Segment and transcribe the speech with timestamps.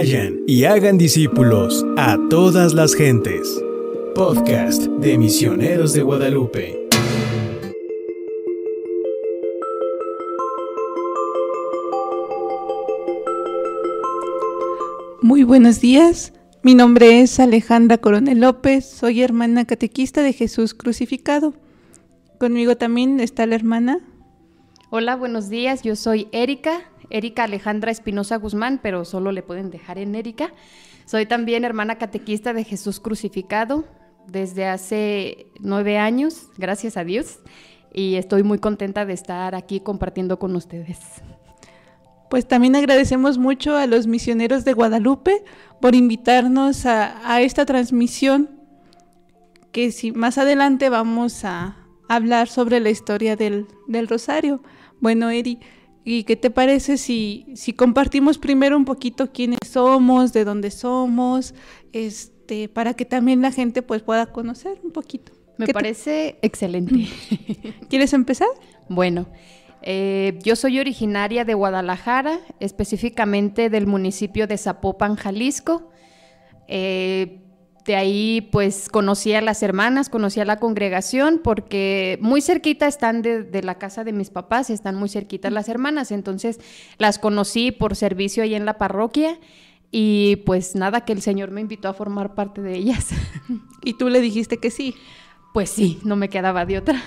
[0.00, 3.62] Vayan y hagan discípulos a todas las gentes.
[4.14, 6.88] Podcast de Misioneros de Guadalupe.
[15.20, 16.32] Muy buenos días.
[16.62, 18.86] Mi nombre es Alejandra Coronel López.
[18.86, 21.52] Soy hermana catequista de Jesús crucificado.
[22.38, 24.00] Conmigo también está la hermana.
[24.88, 25.82] Hola, buenos días.
[25.82, 30.52] Yo soy Erika, Erika Alejandra Espinosa Guzmán, pero solo le pueden dejar en Erika.
[31.04, 33.84] Soy también hermana catequista de Jesús crucificado
[34.26, 37.40] desde hace nueve años, gracias a Dios,
[37.92, 40.98] y estoy muy contenta de estar aquí compartiendo con ustedes.
[42.30, 45.42] Pues también agradecemos mucho a los misioneros de Guadalupe
[45.80, 48.50] por invitarnos a, esta transmisión,
[49.72, 51.76] que si más adelante vamos a
[52.08, 53.66] hablar sobre la historia del,
[54.08, 54.62] Rosario.
[55.00, 55.58] Bueno, Eri,
[56.04, 61.54] ¿y qué te parece si, si compartimos primero un poquito quiénes somos, de dónde somos,
[61.92, 65.32] este, para que también la gente pues pueda conocer un poquito?
[65.56, 67.08] Me parece excelente.
[67.88, 68.48] ¿Quieres empezar?
[68.88, 69.26] Bueno,
[69.82, 75.90] eh, yo soy originaria de Guadalajara, específicamente del municipio de Zapopan, Jalisco.
[76.68, 77.40] Eh,
[77.84, 83.22] de ahí pues conocí a las hermanas, conocí a la congregación, porque muy cerquita están
[83.22, 86.60] de, la casa de mis papás, están muy cerquitas las hermanas, entonces
[86.98, 89.38] las conocí por servicio ahí en la parroquia
[89.90, 93.08] y pues nada, que el Señor me invitó a formar parte de ellas.
[93.84, 94.94] ¿Y tú le dijiste que sí?
[95.52, 97.02] Pues sí, no me quedaba de otra.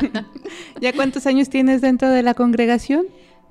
[0.80, 3.06] ¿Ya cuántos años tienes dentro de la congregación?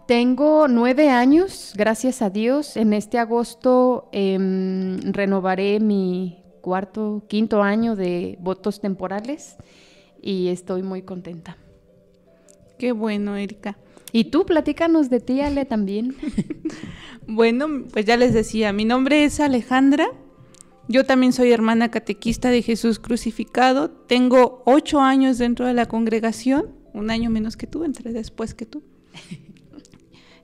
[0.06, 2.78] Tengo nueve años, gracias a Dios.
[2.78, 9.56] En este agosto em, renovaré mi cuarto, quinto año de votos temporales
[10.22, 11.56] y estoy muy contenta.
[12.78, 13.78] Qué bueno, Erika.
[14.12, 16.18] Y tú, platícanos de ti, Ale, también.
[17.26, 20.10] bueno, pues ya les decía, mi nombre es Alejandra.
[20.90, 23.90] Yo también soy hermana catequista de Jesús crucificado.
[23.90, 28.66] Tengo ocho años dentro de la congregación, un año menos que tú, entré después que
[28.66, 28.84] tú.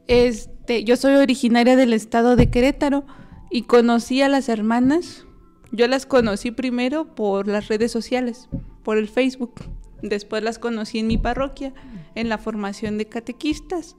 [0.06, 3.06] Este, yo soy originaria del estado de Querétaro
[3.50, 5.26] y conocí a las hermanas.
[5.74, 8.48] Yo las conocí primero por las redes sociales,
[8.84, 9.56] por el Facebook.
[10.04, 11.74] Después las conocí en mi parroquia,
[12.14, 13.96] en la formación de catequistas.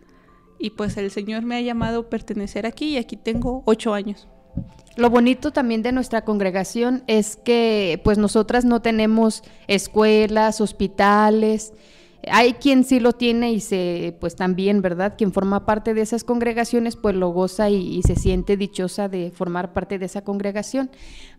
[0.60, 4.28] Y pues el Señor me ha llamado a pertenecer aquí y aquí tengo ocho años.
[4.96, 11.72] Lo bonito también de nuestra congregación es que pues nosotras no tenemos escuelas, hospitales.
[12.30, 15.14] Hay quien sí lo tiene y se, pues también, ¿verdad?
[15.18, 19.72] Quien forma parte de esas congregaciones, pues lo goza y, se siente dichosa de formar
[19.72, 20.90] parte de esa congregación.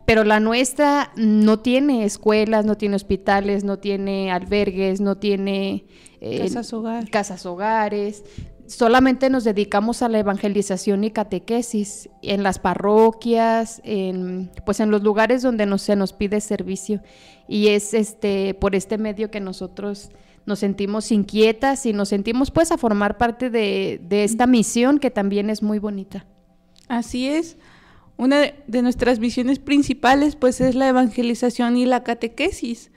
[0.05, 5.85] Pero la nuestra no tiene escuelas, no tiene hospitales, no tiene albergues, no tiene
[6.21, 7.09] eh, casas, hogar.
[7.09, 8.23] casas hogares
[8.67, 15.03] solamente nos dedicamos a la evangelización y catequesis en las parroquias, en, pues en los
[15.03, 17.01] lugares donde se nos pide servicio.
[17.47, 20.09] Y es este, por este medio que nosotros
[20.45, 25.49] nos sentimos inquietas y nos sentimos pues a formar parte de, esta misión que también
[25.49, 26.25] es muy bonita.
[26.87, 27.57] Así es.
[28.17, 32.91] Una de, nuestras misiones principales pues es la evangelización y la catequesis.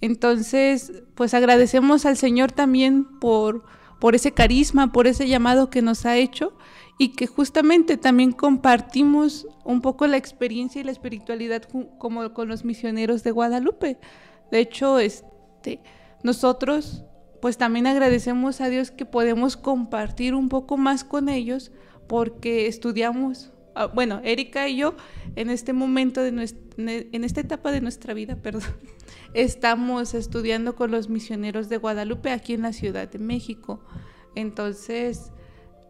[0.00, 3.64] Entonces, pues agradecemos al Señor también por
[4.04, 6.52] por ese carisma, por ese llamado que nos ha hecho
[6.98, 11.62] y que justamente también compartimos un poco la experiencia y la espiritualidad
[11.96, 13.96] como con los misioneros de Guadalupe.
[14.50, 15.80] De hecho, este,
[16.22, 17.06] nosotros
[17.40, 21.72] pues también agradecemos a Dios que podemos compartir un poco más con ellos
[22.06, 23.53] porque estudiamos,
[23.94, 24.94] bueno, Erika y yo
[25.36, 28.62] en este momento de nuestra, en esta etapa de nuestra vida, perdón,
[29.34, 33.84] estamos estudiando con los misioneros de Guadalupe aquí en la Ciudad de México.
[34.34, 35.32] Entonces,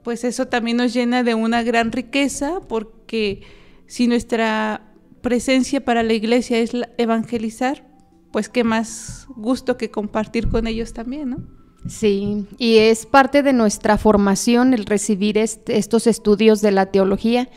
[0.03, 3.43] pues eso también nos llena de una gran riqueza porque
[3.87, 7.87] si nuestra presencia para la iglesia es evangelizar,
[8.31, 11.54] pues qué más gusto que compartir con ellos también, ¿no?
[11.87, 17.49] Sí, y es parte de nuestra formación el recibir estos estudios de la teología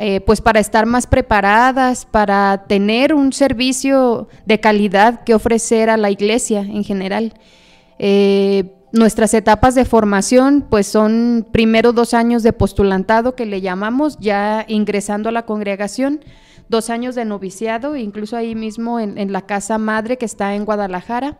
[0.00, 5.96] eh, pues para estar más preparadas, para tener un servicio de calidad que ofrecer a
[5.96, 7.34] la iglesia en general.
[7.98, 14.18] Eh, nuestras etapas de formación pues son primero dos años de postulantado que le llamamos
[14.20, 16.20] ya ingresando a la congregación,
[16.68, 21.38] dos años de noviciado, incluso ahí mismo en, la casa madre que está en Guadalajara.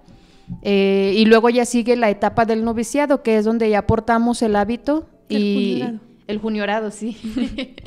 [0.62, 4.56] Eh, y luego ya sigue la etapa del noviciado, que es donde ya portamos el
[4.56, 5.84] hábito y
[6.26, 7.16] el juniorado, sí.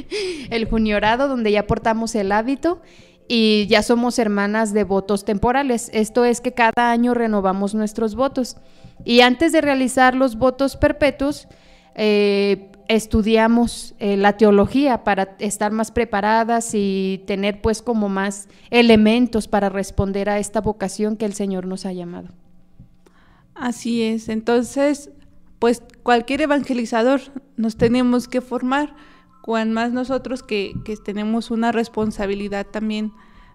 [0.49, 2.81] el juniorado, donde ya portamos el hábito
[3.27, 5.89] y ya somos hermanas de votos temporales.
[5.93, 8.57] Esto es que cada año renovamos nuestros votos.
[9.05, 11.47] Y antes de realizar los votos perpetuos,
[11.95, 19.47] eh, estudiamos eh, la teología para estar más preparadas y tener pues como más elementos
[19.47, 22.29] para responder a esta vocación que el Señor nos ha llamado.
[23.55, 25.11] Así es, entonces
[25.59, 27.21] pues cualquier evangelizador
[27.55, 28.95] nos tenemos que formar,
[29.43, 33.13] cuan más nosotros que, que tenemos una responsabilidad también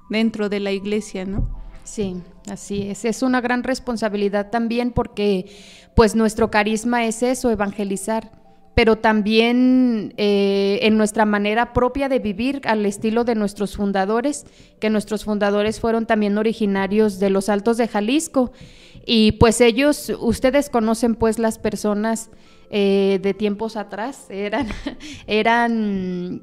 [0.09, 1.49] dentro de la iglesia, ¿no?
[1.83, 3.05] Sí, así es.
[3.05, 5.51] Es una gran responsabilidad también porque
[5.95, 8.46] pues nuestro carisma es eso, evangelizar
[8.77, 14.45] pero también eh, en nuestra manera propia de vivir al estilo de nuestros fundadores,
[14.81, 18.53] que nuestros fundadores fueron también originarios de los Altos de Jalisco.
[19.07, 22.29] Y pues ellos, ustedes conocen pues las personas
[22.69, 24.67] eh, de tiempos atrás, eran,
[25.27, 26.43] eran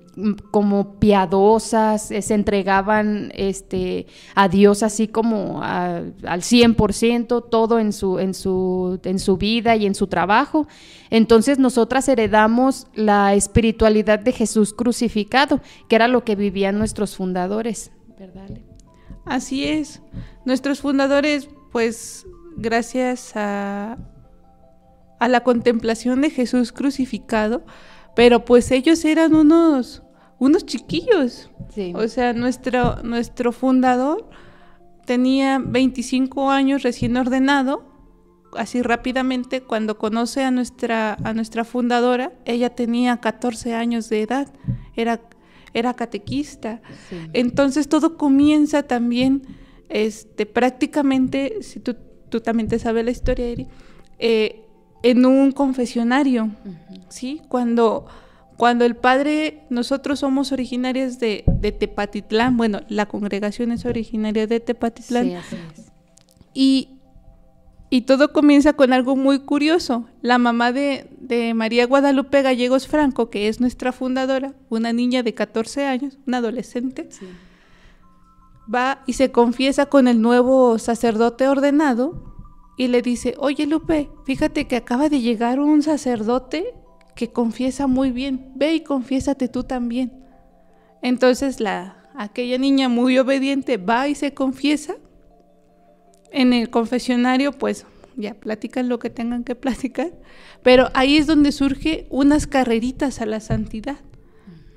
[0.52, 8.20] como piadosas, eh, se entregaban este, a Dios así como al 100%, todo en su,
[8.20, 10.68] en, su, en su vida y en su trabajo.
[11.10, 17.92] Entonces nosotras heredamos la espiritualidad de Jesús crucificado, que era lo que vivían nuestros fundadores,
[18.18, 18.50] ¿verdad?
[19.26, 20.02] Así es.
[20.46, 22.26] Nuestros fundadores, pues
[22.56, 23.98] gracias a,
[25.24, 27.64] a la contemplación de Jesús crucificado,
[28.14, 30.04] pero pues ellos eran unos,
[30.38, 31.50] unos chiquillos.
[31.96, 34.30] O sea, nuestro, nuestro fundador
[35.06, 37.86] tenía 25 años recién ordenado,
[38.58, 44.52] así rápidamente, cuando conoce a nuestra, a nuestra fundadora, ella tenía 14 años de edad,
[44.94, 45.22] era,
[45.74, 46.82] era catequista.
[47.32, 49.44] Entonces todo comienza también,
[49.88, 51.96] este, prácticamente, si tú,
[52.28, 53.68] tú también te sabes la historia, Eri,
[54.20, 54.60] eh,
[55.04, 56.50] en un confesionario,
[57.10, 57.42] ¿sí?
[57.50, 58.08] Cuando,
[58.58, 61.44] cuando el padre, nosotros somos originarios de,
[61.78, 65.26] Tepatitlán, bueno, la congregación es originaria de Tepatitlán.
[65.26, 65.92] Sí, así es.
[66.54, 66.90] Y,
[68.08, 70.08] todo comienza con algo muy curioso.
[70.22, 75.86] La mamá de, María Guadalupe Gallegos Franco, que es nuestra fundadora, una niña de 14
[75.86, 77.10] años, una adolescente,
[78.74, 82.33] va y se confiesa con el nuevo sacerdote ordenado
[82.78, 86.74] y le dice, oye Lupe, fíjate que acaba de llegar un sacerdote
[87.16, 90.12] que confiesa muy bien, ve y confiésate tú también.
[91.02, 94.96] Entonces la, aquella niña muy obediente va y se confiesa.
[96.32, 97.86] En el confesionario, pues
[98.16, 100.12] ya platican lo que tengan que platicar,
[100.64, 103.98] pero ahí es donde surge unas carreritas a la santidad.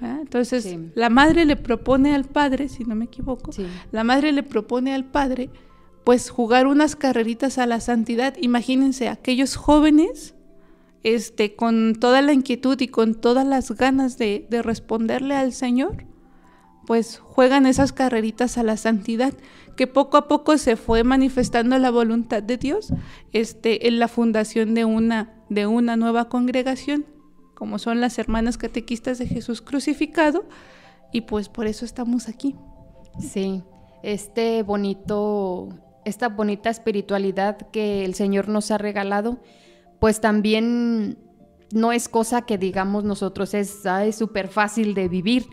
[0.03, 3.51] Entonces, la madre le propone al padre, si no me equivoco,
[3.93, 5.49] la madre le propone al padre
[6.07, 8.37] pues jugar unas carreritas a la santidad.
[8.41, 10.37] Imagínense aquellos jóvenes
[11.03, 16.05] este, con toda la inquietud y con todas las ganas de, responderle al Señor,
[16.87, 19.35] pues juegan esas carreritas a la santidad,
[19.77, 22.93] que poco a poco se fue manifestando la voluntad de Dios
[23.33, 27.05] este, en la fundación de una, de una nueva congregación,
[27.57, 30.45] como son las hermanas catequistas de Jesús crucificado,
[31.13, 32.55] y pues por eso estamos aquí.
[33.19, 33.65] Sí,
[34.05, 39.39] este bonito esta bonita espiritualidad que el Señor nos ha regalado,
[39.99, 41.19] pues también
[41.73, 43.83] no es cosa que digamos nosotros es
[44.13, 45.47] súper fácil de vivir,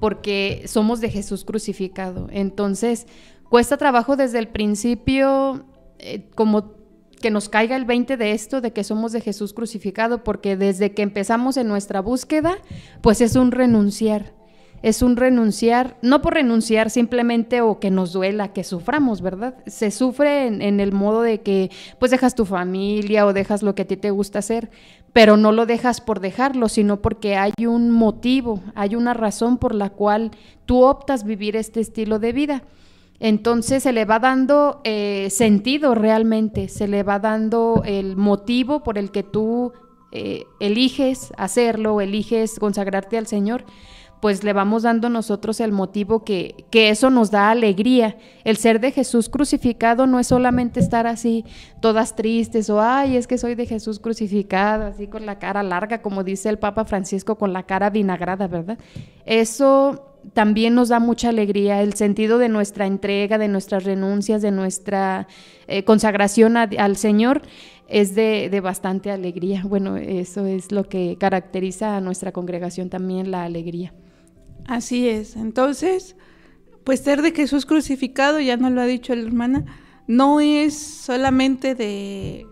[0.00, 2.28] porque somos de Jesús crucificado.
[2.30, 3.08] Entonces,
[3.50, 5.66] cuesta trabajo desde el principio,
[5.98, 6.76] eh, como
[7.20, 10.92] que nos caiga el 20 de esto, de que somos de Jesús crucificado, porque desde
[10.92, 12.58] que empezamos en nuestra búsqueda,
[13.00, 14.35] pues es un renunciar
[14.82, 19.54] es un renunciar, no por renunciar simplemente o que nos duela, que suframos, ¿verdad?
[19.66, 23.82] Se sufre en, el modo de que pues dejas tu familia o dejas lo que
[23.82, 24.70] a ti te gusta hacer,
[25.12, 29.74] pero no lo dejas por dejarlo, sino porque hay un motivo, hay una razón por
[29.74, 30.30] la cual
[30.66, 32.62] tú optas vivir este estilo de vida.
[33.18, 38.98] Entonces se le va dando eh, sentido realmente, se le va dando el motivo por
[38.98, 39.72] el que tú
[40.12, 43.64] eh, eliges hacerlo, eliges consagrarte al Señor
[44.20, 48.16] pues le vamos dando nosotros el motivo que, que, eso nos da alegría.
[48.44, 51.44] El ser de Jesús crucificado no es solamente estar así
[51.80, 56.02] todas tristes o, ay, es que soy de Jesús crucificado, así con la cara larga,
[56.02, 58.78] como dice el Papa Francisco, con la cara vinagrada, ¿verdad?
[59.24, 64.50] Eso también nos da mucha alegría, el sentido de nuestra entrega, de nuestras renuncias, de
[64.50, 65.28] nuestra
[65.68, 67.42] eh, consagración al Señor
[67.88, 69.62] es de, de, bastante alegría.
[69.64, 73.92] Bueno, eso es lo que caracteriza a nuestra congregación también, la alegría.
[74.66, 75.36] Así es.
[75.36, 76.16] Entonces,
[76.84, 79.64] pues ser de Jesús crucificado, ya nos lo ha dicho la hermana,
[80.06, 82.46] no es solamente de,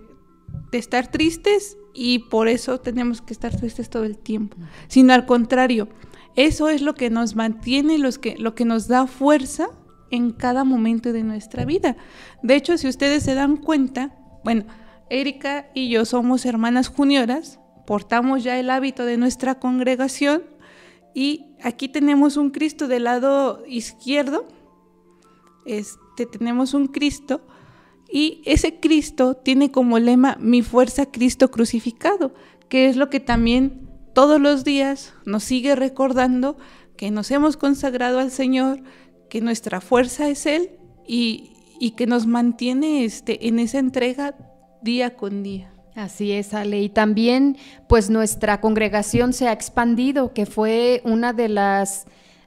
[0.72, 4.56] estar tristes y por eso tenemos que estar tristes todo el tiempo,
[4.88, 5.88] sino al contrario,
[6.34, 9.68] eso es lo que nos mantiene, los que, lo que nos da fuerza
[10.10, 11.96] en cada momento de nuestra vida.
[12.42, 14.64] De hecho, si ustedes se dan cuenta, bueno,
[15.10, 20.42] Erika y yo somos hermanas junioras, portamos ya el hábito de nuestra congregación
[21.14, 24.46] y aquí tenemos un Cristo del lado izquierdo.
[25.64, 27.40] Este, tenemos un Cristo
[28.10, 32.34] y ese Cristo tiene como lema mi fuerza Cristo crucificado,
[32.68, 36.56] que es lo que también todos los días nos sigue recordando
[36.96, 38.82] que nos hemos consagrado al Señor,
[39.28, 40.70] que nuestra fuerza es Él
[41.06, 41.50] y,
[41.96, 44.36] que nos mantiene este, en esa entrega
[44.82, 45.73] día con día.
[45.94, 46.80] Así es, Ale.
[46.80, 47.56] Y también,
[47.88, 52.06] pues nuestra congregación se ha expandido, que fue una de las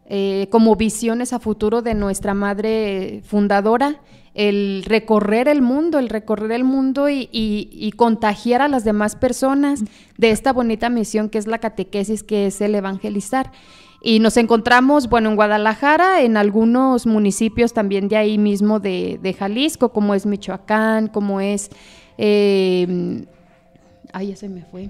[0.10, 4.02] eh, como visiones a futuro de nuestra madre fundadora,
[4.34, 9.84] el recorrer el mundo, el recorrer el mundo y, contagiar a las demás personas
[10.18, 13.52] de esta bonita misión que es la catequesis, que es el evangelizar.
[14.02, 19.34] Y nos encontramos, bueno, en Guadalajara, en algunos municipios también de ahí mismo de, de
[19.34, 21.70] Jalisco, como es Michoacán, como es...
[22.18, 23.26] Eh,
[24.18, 24.90] ay, ya se me fue.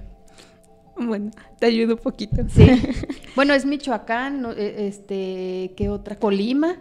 [0.96, 2.38] Bueno, te ayudo un poquito.
[2.50, 2.65] Sí.
[3.36, 6.15] bueno, es Michoacán, e, este, ¿qué otra?
[6.15, 6.77] Colima.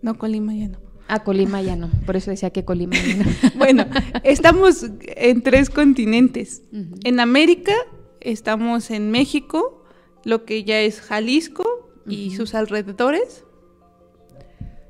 [0.00, 0.78] No, Colima ya no.
[1.08, 3.24] Ah, Colima ya no, por eso decía que Colima ya no.
[3.56, 3.86] bueno,
[4.24, 6.62] estamos en tres continentes.
[7.04, 7.72] En América
[8.20, 9.84] estamos en México,
[10.24, 13.44] lo que ya es Jalisco y sus alrededores.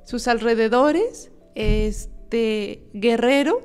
[0.05, 3.61] Sus alrededores, este, Guerrero,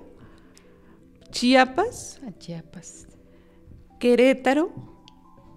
[1.33, 2.21] Chiapas.
[2.27, 3.02] A Chiapas.
[4.03, 4.69] Querétaro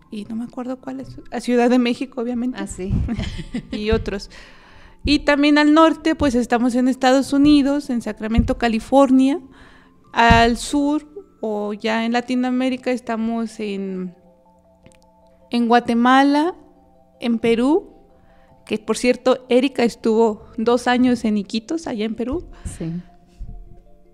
[0.09, 2.59] y no me acuerdo cuál es, a Ciudad de México, obviamente.
[2.61, 2.93] Ah, sí.
[3.73, 4.31] y otros.
[5.05, 9.41] Y también al norte, pues estamos en Estados Unidos, en Sacramento, California.
[10.13, 11.09] Al sur,
[11.41, 14.15] o ya en Latinoamérica, estamos en,
[15.51, 16.55] en Guatemala,
[17.19, 17.95] en Perú,
[18.65, 22.47] que por cierto, Erika estuvo dos años en Iquitos, allá en Perú.
[22.79, 22.93] Sí.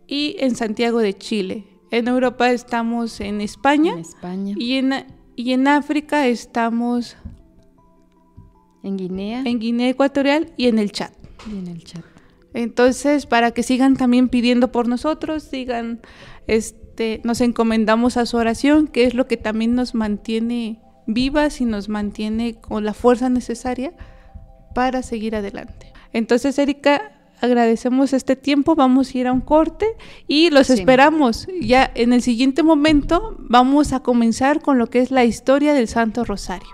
[0.06, 1.71] Y en Santiago de Chile.
[1.92, 3.92] En Europa estamos en España.
[3.92, 4.54] En España.
[4.58, 5.06] Y en,
[5.36, 7.18] y en África estamos...
[8.82, 9.42] En Guinea.
[9.44, 11.12] En Guinea Ecuatorial y en el chat.
[11.46, 12.02] Y en el chat.
[12.54, 16.00] Entonces, para que sigan también pidiendo por nosotros, sigan,
[16.46, 21.66] este, nos encomendamos a su oración, que es lo que también nos mantiene vivas y
[21.66, 23.92] nos mantiene con la fuerza necesaria
[24.74, 25.92] para seguir adelante.
[26.14, 29.96] Entonces, Erika, agradecemos este tiempo, vamos a ir a un corte
[30.28, 31.48] y los esperamos.
[31.60, 35.88] Ya en el siguiente momento vamos a comenzar con lo que es la historia del
[35.88, 36.70] Santo Rosario.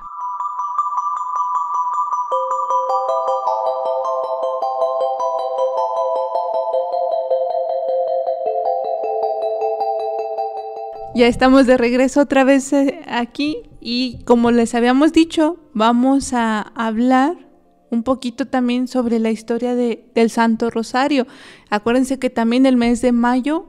[11.14, 16.60] Ya estamos de regreso otra vez eh, aquí y como les habíamos dicho, vamos a
[16.76, 17.47] hablar
[17.90, 21.26] un poquito también sobre la historia de, del Santo Rosario.
[21.70, 23.66] Acuérdense que también el mes de mayo,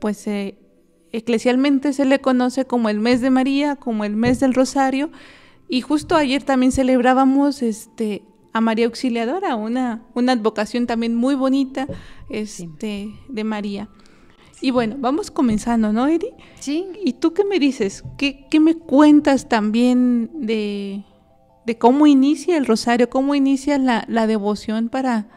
[0.00, 0.58] pues eh,
[1.12, 5.10] eclesialmente se le conoce como el mes de María, como el mes del Rosario,
[5.68, 8.22] y justo ayer también celebrábamos este,
[8.52, 11.86] a María Auxiliadora, una, una advocación también muy bonita
[12.28, 13.88] este, de María.
[14.60, 16.32] Y bueno, vamos comenzando, ¿no, Eri?
[16.58, 16.86] Sí.
[17.02, 18.04] ¿Y tú qué me dices?
[18.18, 21.02] ¿Qué, qué me cuentas también de,
[21.70, 25.28] de cómo inicia el rosario, cómo inicia la, devoción para,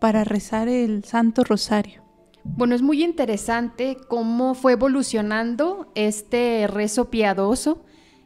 [0.00, 2.02] para rezar el Santo Rosario.
[2.42, 7.84] Bueno, es muy interesante cómo fue evolucionando este rezo piadoso.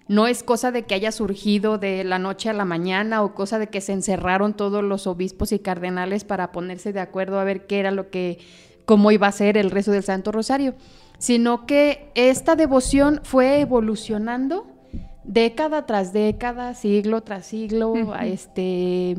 [0.09, 3.59] No es cosa de que haya surgido de la noche a la mañana o cosa
[3.59, 7.67] de que se encerraron todos los obispos y cardenales para ponerse de acuerdo a ver
[7.67, 8.39] qué era lo que,
[8.87, 10.77] cómo iba a ser el rezo del Santo Rosario,
[11.19, 14.80] sino que esta devoción fue evolucionando
[15.25, 19.17] década tras década, siglo tras siglo, este,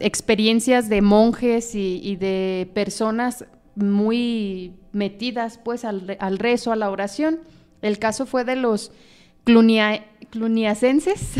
[0.00, 3.44] experiencias de monjes y, de personas
[3.74, 7.40] muy metidas pues al, rezo, a la oración.
[7.82, 8.92] El caso fue de los
[9.44, 11.32] cluniacenses,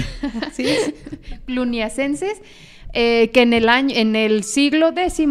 [1.46, 2.40] cluniacenses,
[2.92, 5.22] eh, que en el año, en el siglo X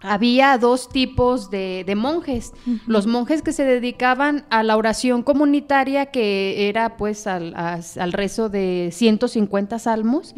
[0.00, 2.52] había dos tipos de, monjes.
[2.86, 8.90] Los monjes que se dedicaban a la oración comunitaria, que era pues al, rezo de
[8.92, 10.34] 150 salmos,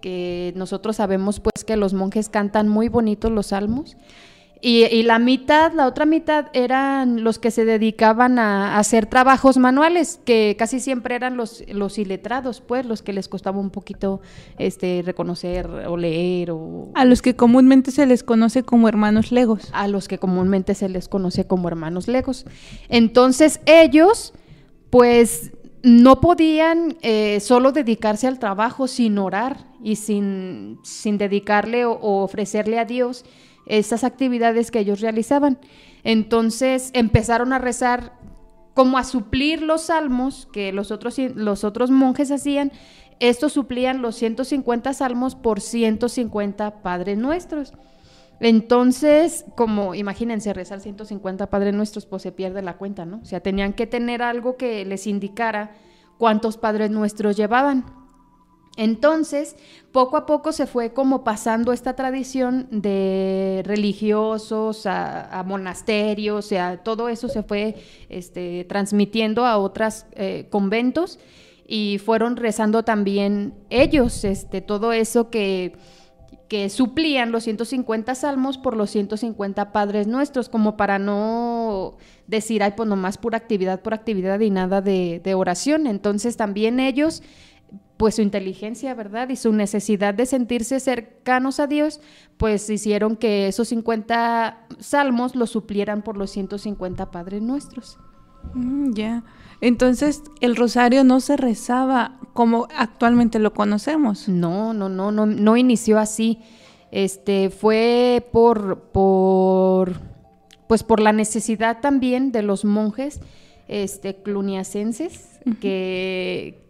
[0.00, 3.96] que nosotros sabemos pues que los monjes cantan muy bonitos los salmos.
[4.64, 10.20] Y, la mitad, la otra mitad eran los que se dedicaban a, hacer trabajos manuales,
[10.24, 14.20] que casi siempre eran los, los iletrados, pues, los que les costaba un poquito
[14.58, 16.52] este, reconocer o leer.
[16.52, 16.92] O...
[16.94, 19.68] A los que comúnmente se les conoce como hermanos legos.
[19.72, 22.46] A los que comúnmente se les conoce como hermanos legos.
[22.88, 24.32] Entonces ellos,
[24.90, 25.50] pues,
[25.82, 32.78] no podían eh, solo dedicarse al trabajo sin orar y sin, sin dedicarle o ofrecerle
[32.78, 33.24] a Dios
[33.66, 35.58] esas actividades que ellos realizaban.
[36.04, 38.12] Entonces empezaron a rezar
[38.74, 42.72] como a suplir los salmos que los otros, los otros monjes hacían,
[43.20, 47.72] estos suplían los 150 salmos por 150 Padres Nuestros.
[48.40, 53.20] Entonces, como imagínense rezar 150 Padres Nuestros, pues se pierde la cuenta, ¿no?
[53.22, 55.70] O sea, tenían que tener algo que les indicara
[56.18, 58.01] cuántos Padres Nuestros llevaban.
[58.76, 59.56] Entonces,
[59.92, 66.82] poco a poco se fue como pasando esta tradición de religiosos a, monasterios, o sea,
[66.82, 67.76] todo eso se fue
[68.08, 71.18] este, transmitiendo a otros eh, conventos
[71.66, 75.74] y fueron rezando también ellos, este, todo eso que,
[76.48, 82.72] que suplían los 150 salmos por los 150 padres nuestros, como para no decir, ay,
[82.76, 85.86] pues nomás pura actividad, por actividad y nada de, de oración.
[85.86, 87.22] Entonces también ellos
[87.96, 89.28] pues su inteligencia, ¿verdad?
[89.28, 92.00] Y su necesidad de sentirse cercanos a Dios,
[92.36, 97.98] pues hicieron que esos 50 salmos los suplieran por los 150 Padres Nuestros.
[98.54, 99.24] Mm, ya.
[99.60, 104.28] Entonces, el rosario no se rezaba como actualmente lo conocemos.
[104.28, 106.40] No, no, no, no, no inició así.
[106.90, 110.00] Este fue por, por,
[110.66, 113.20] pues por la necesidad también de los monjes
[113.68, 116.60] este, cluniacenses que,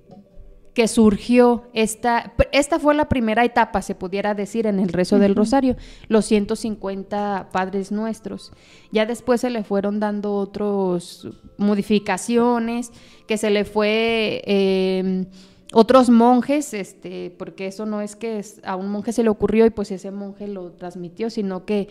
[0.75, 5.35] que surgió esta, esta fue la primera etapa, se pudiera decir, en el rezo del
[5.35, 5.77] rosario,
[6.09, 8.53] los 150 padres nuestros.
[8.91, 11.27] Ya después se le fueron dando otras
[11.59, 12.91] modificaciones,
[13.27, 14.43] que se le fue...
[14.47, 15.27] Em,
[15.75, 19.71] otros monjes, este, porque eso no es que a un monje se le ocurrió y
[19.71, 21.89] pues ese monje lo transmitió, sino que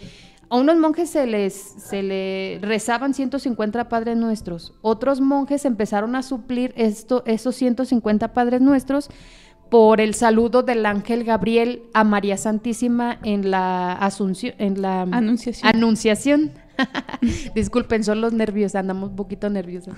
[0.52, 4.74] a unos monjes se les se le rezaban 150 Padres Nuestros.
[4.82, 9.10] Otros monjes empezaron a suplir esto, esos 150 Padres Nuestros
[9.70, 15.74] por el saludo del ángel Gabriel a María Santísima en la asunción, en la anunciación.
[15.74, 16.52] anunciación.
[17.56, 19.96] Disculpen, son los nervios, andamos un poquito nerviosos.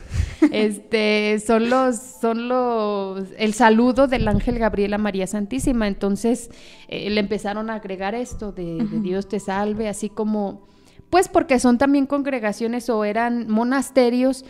[0.51, 5.87] Este, son los, son los, el saludo del ángel Gabriel a María Santísima.
[5.87, 6.49] Entonces,
[6.87, 10.67] eh, le empezaron a agregar esto de, de Dios te salve, así como,
[11.09, 14.45] pues porque son también congregaciones o eran monasterios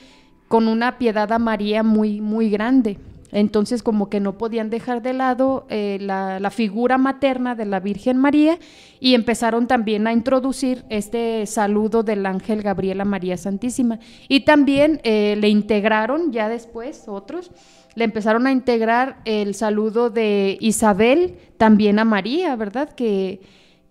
[0.48, 3.00] con una piedad a María muy, muy grande.
[3.34, 8.18] Entonces como que no podían dejar de lado eh, la, figura materna de la Virgen
[8.18, 8.60] María
[9.00, 14.00] y empezaron también a introducir este saludo del ángel Gabriel a María Santísima.
[14.30, 17.52] Y también eh, le integraron ya después otros,
[17.96, 22.90] le empezaron a integrar el saludo de Isabel también a María, ¿verdad?
[22.94, 23.42] Que,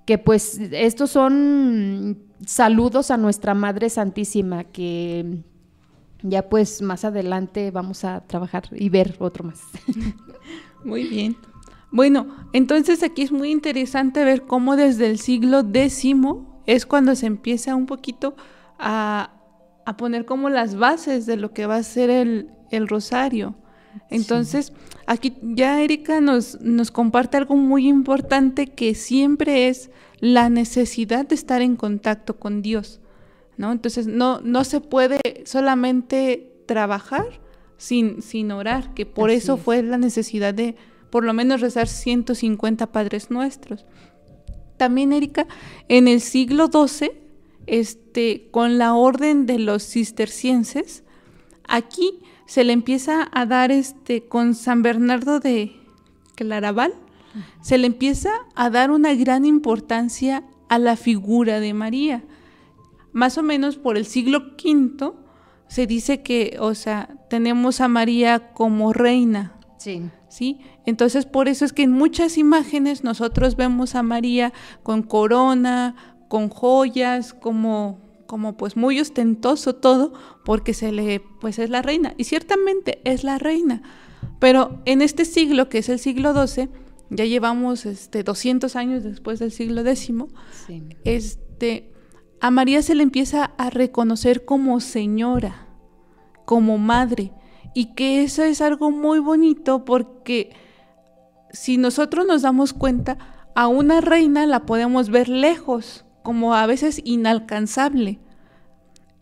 [0.06, 5.42] que pues estos son saludos a nuestra Madre Santísima que
[6.22, 9.60] ya pues más adelante vamos a trabajar y ver otro más.
[10.84, 11.36] Muy bien.
[11.90, 16.14] Bueno, entonces aquí es muy interesante ver cómo desde el siglo X
[16.64, 18.34] es cuando se empieza un poquito
[18.78, 19.30] a,
[19.98, 23.54] poner como las bases de lo que va a ser el, rosario.
[24.08, 24.72] Entonces,
[25.06, 31.34] aquí ya Erika nos, nos comparte algo muy importante que siempre es la necesidad de
[31.34, 33.01] estar en contacto con Dios.
[33.56, 33.72] ¿No?
[33.72, 37.40] Entonces no, no se puede solamente trabajar
[37.76, 40.76] sin, sin orar, que por eso fue la necesidad de
[41.10, 43.84] por lo menos rezar 150 Padres Nuestros.
[44.76, 45.46] También, Erika,
[45.88, 47.10] en el siglo XII,
[47.66, 51.04] este, con la orden de los cistercienses,
[51.68, 55.76] aquí se le empieza a dar este, con San Bernardo de
[56.34, 56.94] Claraval,
[57.62, 62.24] se le empieza a dar una gran importancia a la figura de María
[63.12, 65.12] más o menos por el siglo V
[65.68, 69.58] se dice que, o sea, tenemos a María como reina.
[69.78, 70.02] Sí.
[70.28, 70.60] ¿Sí?
[70.86, 75.94] Entonces, por eso es que en muchas imágenes nosotros vemos a María con corona,
[76.28, 78.00] con joyas, como
[78.32, 83.24] como pues muy ostentoso todo, porque se le pues es la reina y ciertamente es
[83.24, 83.82] la reina.
[84.38, 86.70] Pero en este siglo, que es el siglo XII,
[87.10, 90.10] ya llevamos este 200 años después del siglo X,
[91.04, 91.91] este
[92.42, 95.68] a María se le empieza a reconocer como señora,
[96.44, 97.30] como madre,
[97.72, 100.50] y que eso es algo muy bonito porque
[101.52, 107.00] si nosotros nos damos cuenta, a una reina la podemos ver lejos, como a veces
[107.04, 108.18] inalcanzable.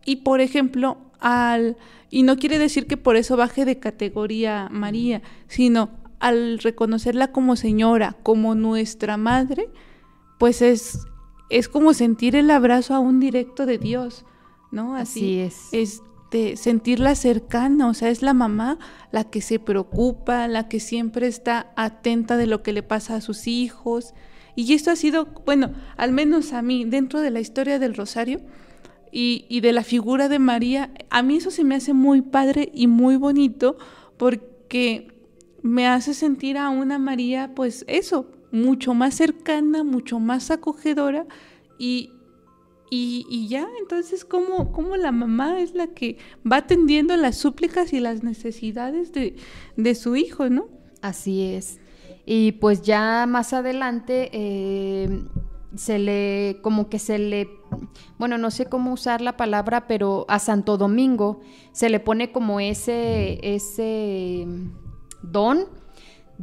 [0.07, 1.77] Y por ejemplo, al
[2.09, 7.57] y no quiere decir que por eso baje de categoría María, sino al reconocerla como
[7.57, 9.69] señora, como nuestra madre,
[10.39, 11.07] pues es
[11.51, 14.25] es como sentir el abrazo aún directo de Dios,
[14.71, 14.95] ¿no?
[14.95, 15.69] Así, es.
[15.73, 18.79] Este, sentirla cercana, o sea, es la mamá
[19.11, 23.21] la que se preocupa, la que siempre está atenta de lo que le pasa a
[23.21, 24.15] sus hijos.
[24.55, 28.41] Y esto ha sido, bueno, al menos a mí, dentro de la historia del Rosario,
[29.13, 32.71] y, y de la figura de María, a mí eso se me hace muy padre
[32.73, 33.77] y muy bonito
[34.17, 35.09] porque
[35.63, 41.27] me hace sentir a una María, pues eso, mucho más cercana, mucho más acogedora
[41.79, 42.13] y,
[42.91, 46.19] y, ya, entonces, ¿cómo, ¿cómo, la mamá es la que
[46.51, 49.37] va atendiendo las súplicas y las necesidades de,
[49.77, 50.67] de su hijo, ¿no?
[51.01, 51.79] Así es.
[52.27, 55.25] Y pues ya más adelante eh,
[55.75, 57.49] se le, como que se le,
[58.19, 61.41] bueno, no sé cómo usar la palabra, pero a Santo Domingo
[61.73, 64.47] se le pone como ese, ese
[65.23, 65.67] don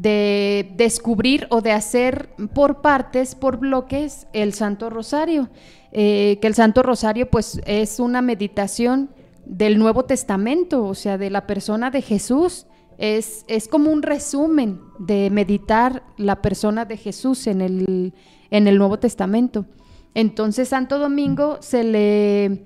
[0.01, 5.49] de descubrir o de hacer por partes, por bloques, el Santo Rosario.
[5.91, 9.10] Eh, que el Santo Rosario pues es una meditación
[9.45, 12.67] del Nuevo Testamento, o sea, de la persona de Jesús.
[12.99, 18.13] Es, es como un resumen de meditar la persona de Jesús en el,
[18.51, 19.65] en el Nuevo Testamento.
[20.13, 22.65] Entonces Santo Domingo se le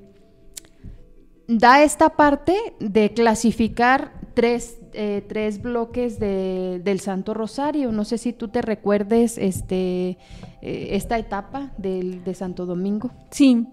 [1.48, 7.92] da esta parte de clasificar tres eh, tres bloques de, del Santo Rosario.
[7.92, 10.18] No sé si tú te recuerdes este,
[10.62, 13.12] eh, esta etapa del, de Santo Domingo.
[13.30, 13.68] Sí,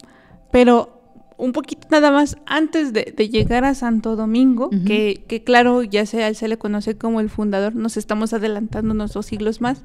[0.52, 1.00] pero
[1.36, 6.28] un poquito nada más antes de, llegar a Santo Domingo, que, que, claro, ya sea
[6.28, 9.82] él se le conoce como el fundador, nos estamos adelantando unos dos siglos más.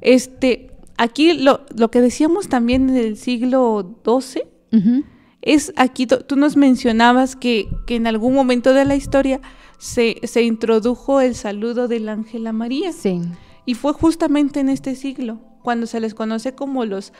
[0.00, 4.42] Este, aquí lo, lo que decíamos también del siglo XII,
[5.42, 9.40] es aquí, tú nos mencionabas que, que en algún momento de la historia
[9.78, 12.92] se, se introdujo el saludo del ángel a María.
[12.92, 13.20] Sí.
[13.64, 17.12] Y fue justamente en este siglo, cuando se les conoce como los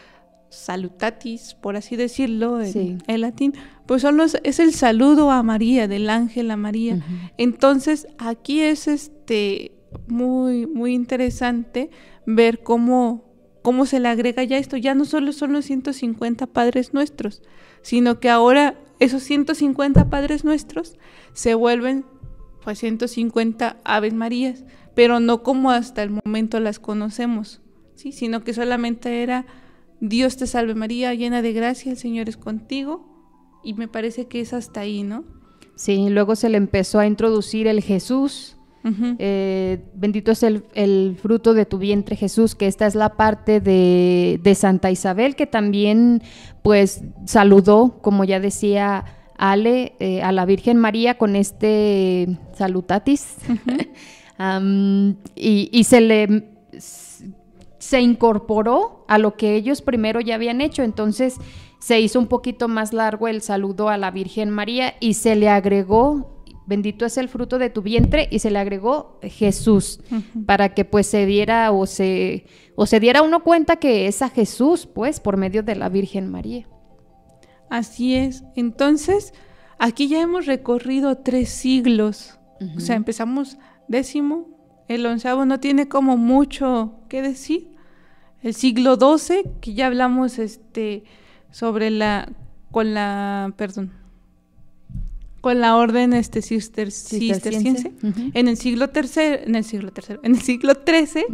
[0.50, 3.54] salutatis, por así decirlo, en, latín,
[3.86, 7.04] pues son es el saludo a María, del ángel a María.
[7.36, 9.72] Entonces, aquí es este
[10.06, 11.90] muy, muy interesante
[12.26, 13.24] ver cómo,
[13.62, 14.76] cómo se le agrega ya esto.
[14.76, 17.42] Ya no solo son los 150 padres nuestros,
[17.82, 20.96] sino que ahora esos 150 padres nuestros
[21.32, 22.04] se vuelven
[22.74, 27.60] 150 Aves Marías, pero no como hasta el momento las conocemos,
[27.94, 28.12] ¿sí?
[28.12, 29.46] sino que solamente era
[30.00, 33.04] Dios te salve María, llena de gracia, el Señor es contigo,
[33.64, 35.24] y me parece que es hasta ahí, ¿no?
[35.74, 38.54] Sí, luego se le empezó a introducir el Jesús.
[39.18, 44.40] Eh, bendito es el, fruto de tu vientre Jesús, que esta es la parte de,
[44.42, 46.22] de Santa Isabel, que también
[46.62, 53.36] pues saludó, como ya decía Ale, eh, a la Virgen María con este salutatis.
[55.34, 56.50] y, se le
[57.78, 60.82] se incorporó a lo que ellos primero ya habían hecho.
[60.82, 61.36] Entonces
[61.78, 65.48] se hizo un poquito más largo el saludo a la Virgen María y se le
[65.48, 66.34] agregó
[66.66, 70.00] bendito es el fruto de tu vientre y se le agregó Jesús
[70.44, 72.44] para que pues se diera o se
[72.76, 76.30] o se diera uno cuenta que es a Jesús pues por medio de la Virgen
[76.30, 76.68] María.
[77.70, 78.44] Así es.
[78.56, 79.32] Entonces,
[79.78, 82.38] aquí ya hemos recorrido tres siglos.
[82.76, 84.48] O sea, empezamos décimo,
[84.88, 87.68] el onceavo no tiene como mucho que decir.
[88.42, 91.04] El siglo XII, que ya hablamos este,
[91.50, 92.32] sobre la,
[92.70, 93.92] con la, perdón,
[95.40, 97.92] con la orden este cisterciense.
[98.34, 101.24] En el siglo tercero, en el siglo tercero, en el siglo XIII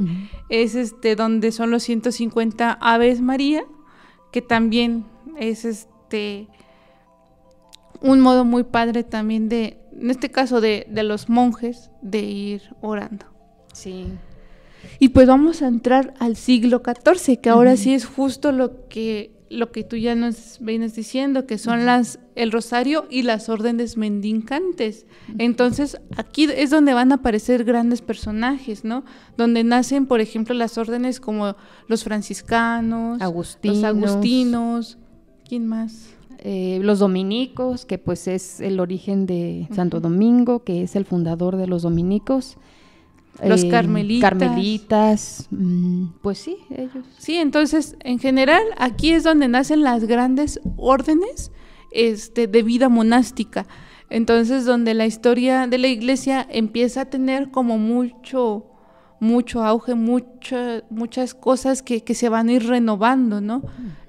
[0.50, 3.64] es este donde son los 150 Aves María,
[4.32, 5.06] que también
[5.38, 6.48] es este este,
[8.00, 13.26] un modo muy padre también de, en este caso de, los monjes, de ir orando.
[13.72, 14.06] Sí.
[14.98, 19.32] Y pues vamos a entrar al siglo XIV, que ahora sí es justo lo que,
[19.48, 23.96] lo que tú ya nos vienes diciendo, que son las, el rosario y las órdenes
[23.96, 25.06] mendicantes.
[25.38, 29.04] Entonces, aquí es donde van a aparecer grandes personajes, ¿no?
[29.38, 31.56] Donde nacen, por ejemplo, las órdenes como
[31.88, 33.78] los franciscanos, agustinos.
[33.78, 34.98] los agustinos,
[35.46, 36.14] ¿Quién más?
[36.38, 41.56] Eh, los dominicos, que pues es el origen de Santo Domingo, que es el fundador
[41.56, 42.58] de los dominicos.
[43.42, 44.30] Los eh, carmelitas.
[44.30, 47.04] Carmelitas, mm, pues sí, ellos.
[47.18, 51.50] Sí, entonces, en general, aquí es donde nacen las grandes órdenes
[51.90, 53.66] este, de vida monástica.
[54.10, 58.66] Entonces, donde la historia de la iglesia empieza a tener como mucho,
[59.18, 63.62] mucho auge, muchas cosas que, que, se van a ir renovando, ¿no?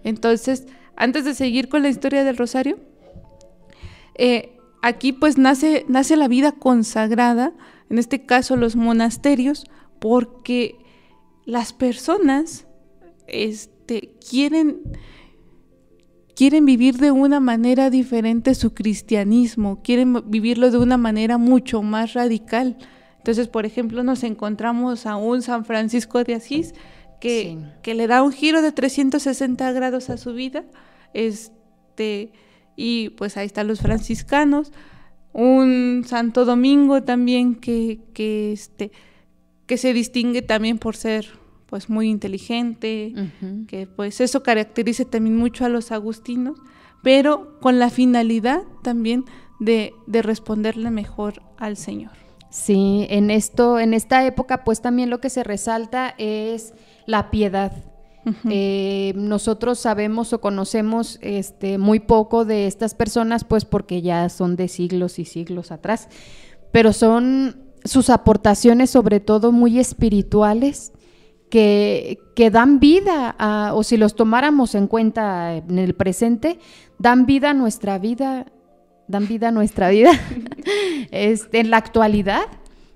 [0.04, 2.80] Entonces, antes de seguir con la historia del rosario,
[4.16, 7.54] eh, aquí pues nace, nace la vida consagrada,
[7.90, 9.66] en este caso los monasterios,
[10.00, 10.78] porque
[11.46, 12.68] las personas
[13.28, 14.82] este, quieren,
[16.36, 22.14] quieren vivir de una manera diferente su cristianismo, quieren vivirlo de una manera mucho más
[22.14, 22.78] radical.
[23.18, 26.74] Entonces, por ejemplo, nos encontramos a un San Francisco de Asís
[27.82, 30.64] que, le da un giro de 360 grados a su vida,
[31.14, 32.32] este,
[32.76, 34.72] y pues ahí están los franciscanos,
[35.34, 38.92] un Santo Domingo también que, que, este,
[39.66, 41.28] que se distingue también por ser
[41.66, 43.14] pues muy inteligente,
[43.68, 46.60] que pues eso caracteriza también mucho a los agustinos,
[47.02, 49.26] pero con la finalidad también
[49.60, 52.25] de, de responderle mejor al Señor.
[52.56, 56.74] Sí, en esto, en esta época, pues también lo que se resalta es
[57.06, 57.74] la piedad.
[58.50, 64.56] Eh, nosotros sabemos o conocemos este, muy poco de estas personas, pues porque ya son
[64.56, 66.08] de siglos y siglos atrás,
[66.72, 70.94] pero son sus aportaciones sobre todo muy espirituales
[71.50, 76.58] que, que dan vida, a, o si los tomáramos en cuenta en el presente,
[77.00, 78.48] dan vida a nuestra vida
[79.08, 80.12] dan vida a nuestra vida
[81.12, 82.44] este, en la actualidad.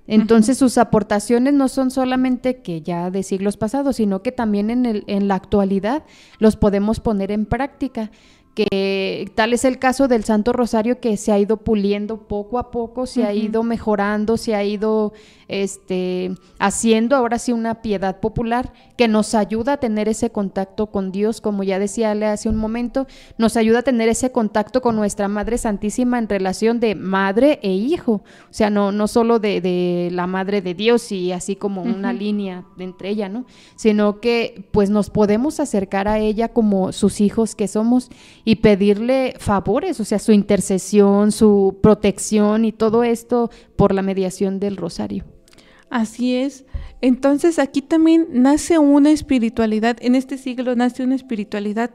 [0.06, 4.84] Entonces sus aportaciones no son solamente que ya de siglos pasados, sino que también en,
[4.84, 6.02] el, en la actualidad
[6.40, 8.10] los podemos poner en práctica
[8.54, 12.70] que tal es el caso del Santo Rosario que se ha ido puliendo poco a
[12.70, 15.12] poco, se ha ido mejorando, se ha ido
[15.50, 21.10] este, haciendo ahora sí una piedad popular que nos ayuda a tener ese contacto con
[21.10, 24.94] Dios, como ya decía Ale hace un momento, nos ayuda a tener ese contacto con
[24.94, 30.08] nuestra Madre Santísima en relación de madre e hijo, o sea, no, no solo de,
[30.12, 33.44] la Madre de Dios y así como una línea entre ella, ¿no?
[33.74, 38.08] Sino que pues nos podemos acercar a ella como sus hijos que somos
[38.44, 44.60] y pedirle favores, o sea, su intercesión, su protección y todo esto por la mediación
[44.60, 45.24] del rosario.
[45.90, 46.64] Así es.
[47.00, 51.90] Entonces aquí también nace una espiritualidad, en este siglo nace una espiritualidad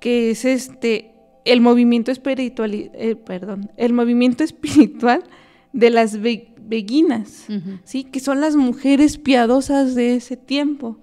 [0.00, 5.24] que es este el movimiento espiritual, eh, perdón, el movimiento espiritual
[5.72, 7.46] de las beguinas,
[7.84, 8.04] ¿sí?
[8.04, 10.98] Que son las mujeres piadosas de ese tiempo.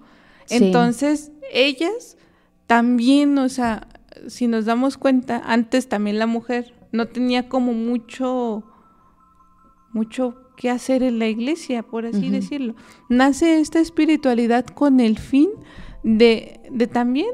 [0.48, 2.16] Entonces, ellas
[2.66, 3.88] también, o sea,
[4.28, 8.64] si nos damos cuenta, antes también la mujer no tenía como mucho
[9.92, 12.74] mucho qué hacer en la iglesia, por así decirlo.
[13.08, 15.48] Nace esta espiritualidad con el fin
[16.02, 16.60] de,
[16.92, 17.30] también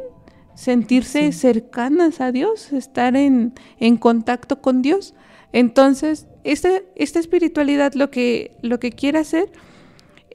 [0.55, 3.55] sentirse cercanas a Dios, estar en,
[3.99, 5.15] contacto con Dios.
[5.53, 9.51] Entonces, esta, esta espiritualidad lo que, lo que quiere hacer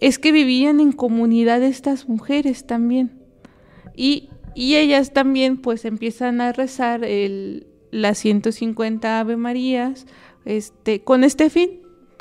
[0.02, 3.19] es que vivían en comunidad estas mujeres también.
[3.95, 10.06] Y, ellas también pues empiezan a rezar el, las 150 Ave Marías
[10.43, 11.79] este, con este fin,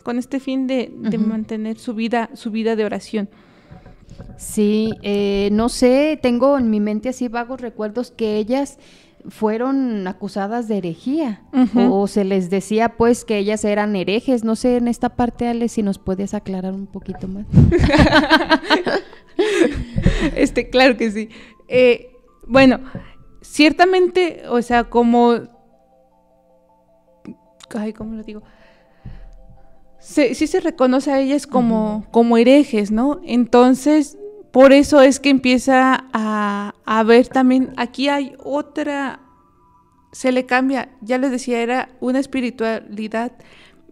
[0.09, 3.29] con este fin de, mantener su vida, su vida de oración.
[4.39, 8.79] Sí, eh, no sé, tengo en mi mente así vagos recuerdos que ellas
[9.29, 11.43] fueron acusadas de herejía
[11.75, 14.45] o, se les decía pues que ellas eran herejes.
[14.45, 17.45] No sé, en esta parte, Ale, si nos puedes aclarar un poquito más.
[20.35, 21.29] este, claro que sí.
[21.69, 22.17] Eh,
[22.47, 22.81] bueno,
[23.43, 25.35] ciertamente, o sea, como...
[27.75, 28.43] Ay, ¿cómo lo digo?
[30.01, 33.21] Sí se reconoce a ellas como, como herejes, ¿no?
[33.25, 34.19] Entonces,
[34.53, 39.21] por eso es que empieza a, a ver también, aquí hay otra,
[40.13, 43.33] se le cambia, ya les decía, era una espiritualidad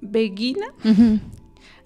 [0.01, 0.67] beguina,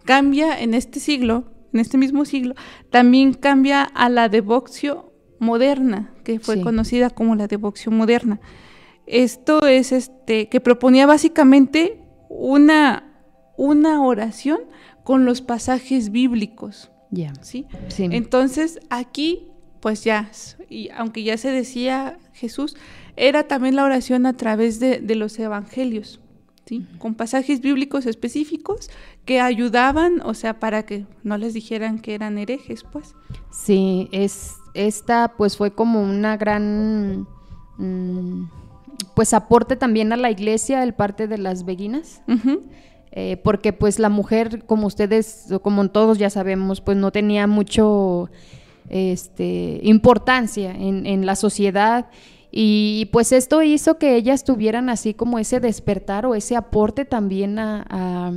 [0.04, 2.54] cambia en este siglo, en este mismo siglo,
[2.90, 5.02] también cambia a la devoción
[5.38, 8.40] moderna, que fue conocida como la devoción moderna.
[9.06, 13.09] Esto es este que proponía básicamente una
[13.60, 14.60] una oración
[15.04, 16.90] con los pasajes bíblicos.
[17.10, 17.34] Ya.
[17.42, 17.66] ¿sí?
[17.98, 19.48] Entonces, aquí,
[19.80, 20.30] pues ya,
[20.70, 22.74] y aunque ya se decía Jesús,
[23.16, 26.20] era también la oración a través de, los evangelios.
[26.66, 26.86] ¿Sí?
[26.98, 28.90] con pasajes bíblicos específicos
[29.24, 33.16] que ayudaban, o sea, para que no les dijeran que eran herejes, pues.
[33.50, 37.26] Sí, es esta pues fue como una gran
[37.76, 38.44] mm,
[39.16, 42.22] pues aporte también a la iglesia el parte de las beguinas.
[43.12, 48.30] Eh, porque pues la mujer, como ustedes, como todos ya sabemos, pues no tenía mucho
[48.88, 52.08] este, importancia en, la sociedad
[52.52, 57.58] y pues esto hizo que ellas tuvieran así como ese despertar o ese aporte también
[57.58, 58.32] a,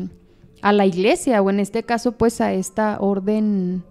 [0.62, 3.84] la iglesia o en este caso pues a esta orden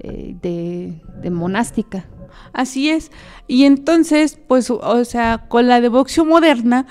[0.00, 2.06] eh, de, de, monástica.
[2.52, 3.10] Así es.
[3.46, 6.86] Y entonces pues o sea con la devoción moderna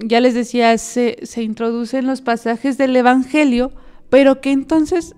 [0.00, 3.72] ya les decía, se, se introducen los pasajes del Evangelio,
[4.10, 5.14] pero que entonces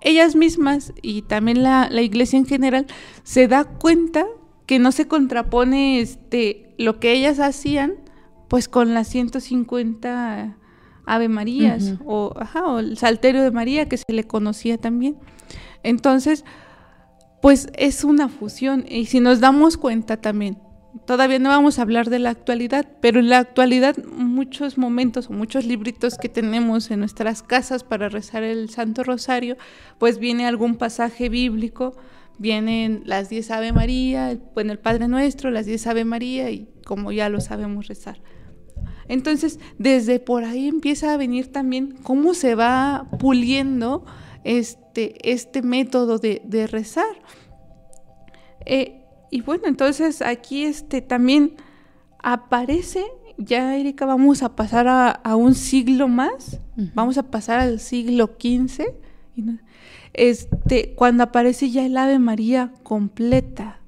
[0.00, 2.86] ellas mismas y también la, iglesia en general
[3.22, 4.26] se da cuenta
[4.66, 7.94] que no se contrapone este, lo que ellas hacían
[8.48, 10.56] pues con las 150
[11.04, 15.16] Ave Marías o, o el Salterio de María que se le conocía también.
[15.82, 16.44] Entonces,
[17.40, 20.58] pues es una fusión y si nos damos cuenta también,
[21.06, 25.32] todavía no vamos a hablar de la actualidad, pero en la actualidad muchos momentos o
[25.32, 29.56] muchos libritos que tenemos en nuestras casas para rezar el Santo Rosario,
[29.98, 31.96] pues viene algún pasaje bíblico,
[32.38, 37.12] vienen las 10 Ave María, bueno, el Padre Nuestro, las 10 Ave María y como
[37.12, 38.20] ya lo sabemos rezar.
[39.08, 44.04] Entonces, desde por ahí empieza a venir también cómo se va puliendo
[44.44, 47.22] este, este método de, de rezar.
[48.66, 48.97] Eh,
[49.30, 51.54] y bueno, entonces aquí este también
[52.22, 53.04] aparece,
[53.36, 56.60] ya Erika, vamos a pasar a, un siglo más,
[56.94, 58.84] vamos a pasar al siglo XV,
[60.14, 63.80] este, cuando aparece ya el Ave María completa,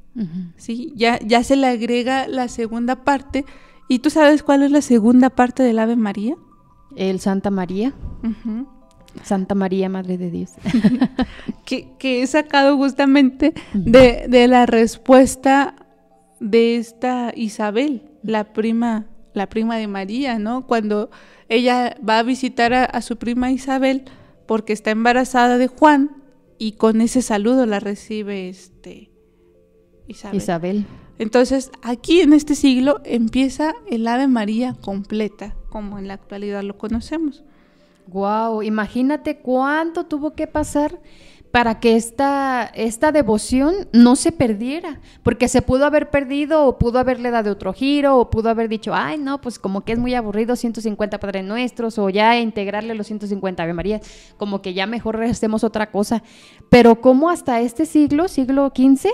[0.57, 0.93] ¿sí?
[0.95, 3.45] ya, ya se le agrega la segunda parte,
[3.89, 6.37] ¿y tú sabes cuál es la segunda parte del Ave María?
[6.97, 7.95] El Santa María.
[9.23, 10.53] Santa María, Madre de Dios.
[11.65, 15.75] que, he sacado justamente de, la respuesta
[16.41, 20.67] de esta Isabel, la prima, la prima de María, ¿no?
[20.67, 21.11] Cuando
[21.49, 24.05] ella va a visitar a, su prima Isabel
[24.47, 26.23] porque está embarazada de Juan
[26.59, 29.11] y con ese saludo la recibe este
[30.09, 30.37] Isabel.
[30.37, 30.87] Isabel.
[31.19, 36.79] Entonces, aquí en este siglo empieza el Ave María completa, como en la actualidad lo
[36.79, 37.45] conocemos.
[38.13, 40.99] Wow, imagínate cuánto tuvo que pasar
[41.53, 46.99] para que esta, esta devoción no se perdiera, porque se pudo haber perdido o pudo
[46.99, 50.15] haberle dado otro giro o pudo haber dicho, ay no, pues como que es muy
[50.15, 54.01] aburrido 150 Padres Nuestros o ya integrarle los 150 Ave María,
[54.37, 56.23] como que ya mejor hacemos otra cosa.
[56.69, 59.09] Pero como hasta este siglo, siglo XV,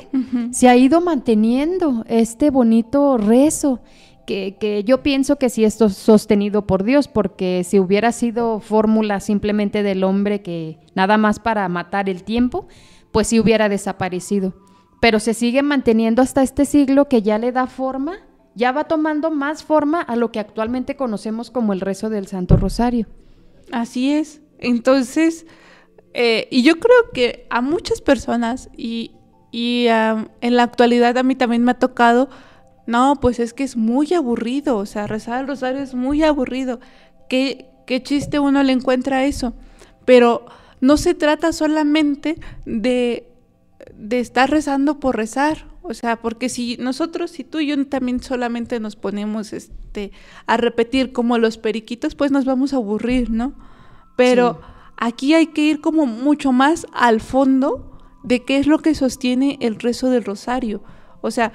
[0.52, 3.80] se ha ido manteniendo este bonito rezo
[4.26, 9.20] que, yo pienso que sí esto es sostenido por Dios, porque si hubiera sido fórmula
[9.20, 12.68] simplemente del hombre que nada más para matar el tiempo,
[13.12, 14.54] pues sí hubiera desaparecido.
[15.00, 18.18] Pero se sigue manteniendo hasta este siglo que ya le da forma,
[18.54, 22.56] ya va tomando más forma a lo que actualmente conocemos como el rezo del Santo
[22.56, 23.06] Rosario.
[23.70, 24.40] Así es.
[24.58, 25.46] Entonces,
[26.14, 29.12] eh, y yo creo que a muchas personas, y,
[29.52, 32.28] en la actualidad a mí también me ha tocado,
[32.86, 36.80] no, pues es que es muy aburrido, o sea, rezar el rosario es muy aburrido.
[37.28, 39.54] ¿Qué, qué chiste uno le encuentra a eso?
[40.04, 40.46] Pero
[40.80, 43.28] no se trata solamente de,
[43.94, 48.22] de estar rezando por rezar, o sea, porque si nosotros, si tú y yo también
[48.22, 50.12] solamente nos ponemos este,
[50.46, 53.54] a repetir como los periquitos, pues nos vamos a aburrir, ¿no?
[54.16, 54.60] Pero
[54.96, 59.58] aquí hay que ir como mucho más al fondo de qué es lo que sostiene
[59.60, 60.82] el rezo del rosario.
[61.20, 61.52] O sea,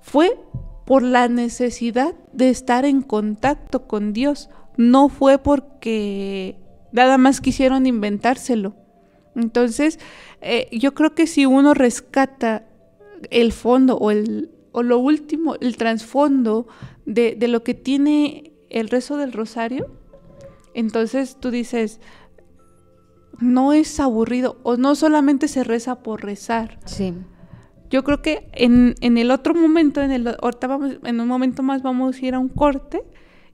[0.00, 0.38] fue
[0.86, 6.56] por la necesidad de estar en contacto con Dios, no fue porque
[6.92, 8.76] nada más quisieron inventárselo.
[9.34, 9.98] Entonces,
[10.40, 12.66] eh, yo creo que si uno rescata
[13.30, 16.68] el fondo o, el, o lo último, el trasfondo
[17.04, 19.90] de, de lo que tiene el rezo del rosario,
[20.72, 22.00] entonces tú dices,
[23.40, 26.78] no es aburrido o no solamente se reza por rezar.
[26.84, 27.12] Sí
[27.90, 31.82] yo creo que en, el otro momento, en el ahorita vamos, en un momento más
[31.82, 33.02] vamos a ir a un corte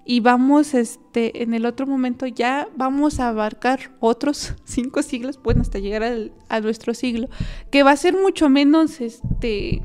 [0.04, 5.62] y vamos, este, en el otro momento ya vamos a abarcar otros cinco siglos, bueno,
[5.62, 7.28] hasta llegar a nuestro siglo,
[7.70, 9.82] que va a ser mucho menos, este,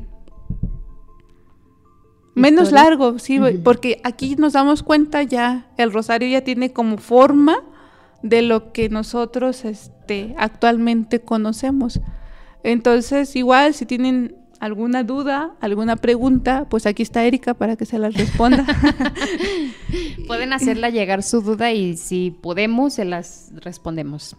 [2.34, 7.64] menos largo, sí, porque aquí nos damos cuenta ya, el rosario ya tiene como forma
[8.24, 12.00] de lo que nosotros, este, actualmente conocemos.
[12.64, 18.00] Entonces, igual, si tienen alguna duda, alguna pregunta, pues aquí está Erika para que se
[18.00, 18.66] las responda.
[20.28, 24.36] Pueden hacerla llegar su duda y si podemos, se las respondemos.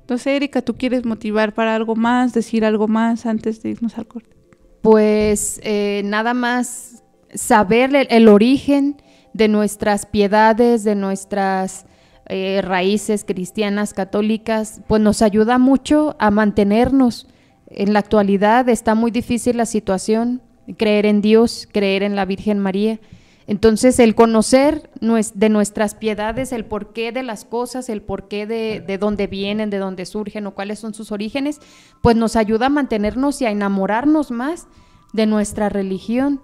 [0.00, 4.06] Entonces, Erika, ¿tú quieres motivar para algo más, decir algo más antes de irnos al
[4.06, 4.36] corte?
[4.82, 7.02] Pues eh, nada más
[7.34, 9.02] saber el, origen
[9.34, 11.84] de nuestras piedades, de nuestras
[12.28, 17.26] eh, raíces cristianas, católicas, pues nos ayuda mucho a mantenernos
[17.70, 20.42] en la actualidad está muy difícil la situación,
[20.76, 22.98] creer en Dios, creer en la Virgen María.
[23.46, 28.98] Entonces, el conocer de nuestras piedades, el porqué de las cosas, el porqué de, de
[28.98, 31.60] dónde vienen, de dónde surgen o cuáles son sus orígenes,
[32.02, 34.66] pues nos ayuda a mantenernos y a enamorarnos más
[35.14, 36.42] de nuestra religión,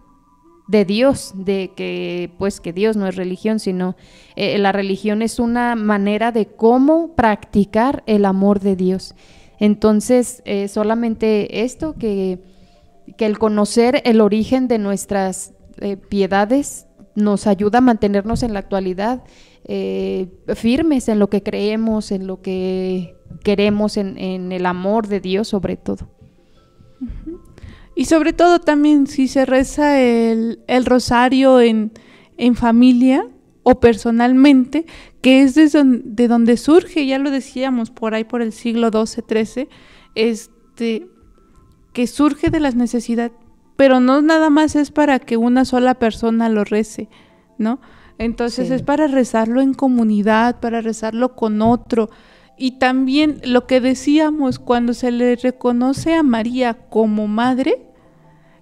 [0.66, 3.96] de Dios, de que pues que Dios no es religión, sino
[4.36, 9.14] eh, la religión es una manera de cómo practicar el amor de Dios.
[9.58, 12.38] Entonces, eh, solamente esto, que,
[13.18, 19.22] el conocer el origen de nuestras eh, piedades nos ayuda a mantenernos en la actualidad
[20.56, 25.76] firmes en lo que creemos, en lo que queremos, en, el amor de Dios sobre
[25.76, 26.08] todo.
[27.94, 31.92] Y sobre todo también si se reza el, el rosario en,
[32.36, 33.26] en familia,
[33.64, 34.86] o personalmente,
[35.22, 39.68] que es de donde, surge, ya lo decíamos, por ahí por el siglo XII, XIII,
[40.14, 41.08] este,
[41.92, 43.32] que surge de las necesidades,
[43.76, 47.08] pero no nada más es para que una sola persona lo rece,
[47.58, 47.80] ¿no?
[48.18, 52.10] Entonces es para rezarlo en comunidad, para rezarlo con otro.
[52.56, 57.86] Y también lo que decíamos, cuando se le reconoce a María como madre,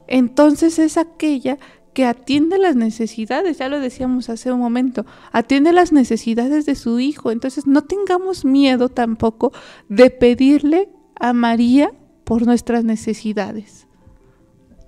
[0.06, 1.58] entonces es aquella
[1.92, 7.00] que atiende las necesidades, ya lo decíamos hace un momento, atiende las necesidades de su
[7.00, 7.30] hijo.
[7.30, 9.52] Entonces no tengamos miedo tampoco
[9.88, 10.88] de pedirle
[11.20, 11.92] a María
[12.24, 13.86] por nuestras necesidades.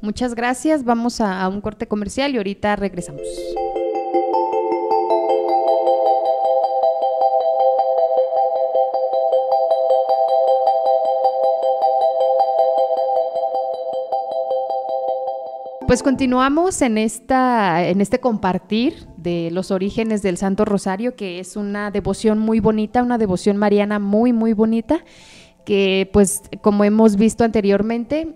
[0.00, 3.22] Muchas gracias, vamos a, a un corte comercial y ahorita regresamos.
[15.94, 21.54] Pues continuamos en esta en este compartir de los orígenes del Santo Rosario, que es
[21.54, 25.04] una devoción muy bonita, una devoción mariana muy muy bonita,
[25.64, 28.34] que pues como hemos visto anteriormente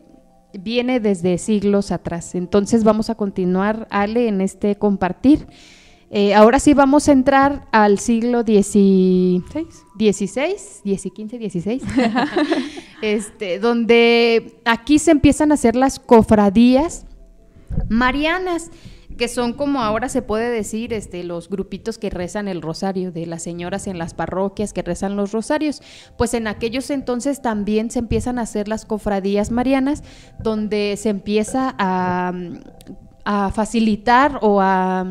[0.52, 2.36] viene desde siglos atrás.
[2.36, 5.48] Entonces vamos a continuar Ale en este compartir.
[6.11, 9.42] Eh, ahora sí vamos a entrar al siglo XVI,
[9.98, 11.82] XVI, XV, XVI,
[13.02, 17.04] este, donde aquí se empiezan a hacer las cofradías
[17.89, 18.71] marianas,
[19.16, 23.27] que son como ahora se puede decir, este, los grupitos que rezan el rosario, de
[23.27, 25.83] las señoras en las parroquias que rezan los rosarios.
[26.16, 30.05] Pues en aquellos entonces también se empiezan a hacer las cofradías marianas,
[30.39, 32.33] donde se empieza a,
[33.25, 35.05] a facilitar o a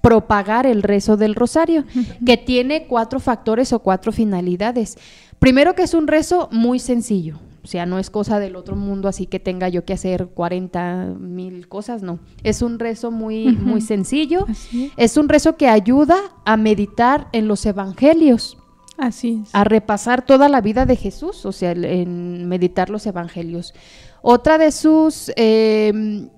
[0.00, 1.84] propagar el rezo del rosario,
[2.24, 4.96] que tiene cuatro factores o cuatro finalidades.
[5.38, 9.08] Primero que es un rezo muy sencillo, o sea, no es cosa del otro mundo,
[9.08, 12.18] así que tenga yo que hacer 40 mil cosas, no.
[12.42, 14.46] Es un rezo muy, muy sencillo.
[14.96, 15.16] Es.
[15.16, 18.56] un rezo que ayuda a meditar en los evangelios.
[18.96, 19.54] Así es.
[19.54, 23.74] A repasar toda la vida de Jesús, o sea, en meditar los evangelios.
[24.22, 26.28] Otra de sus eh,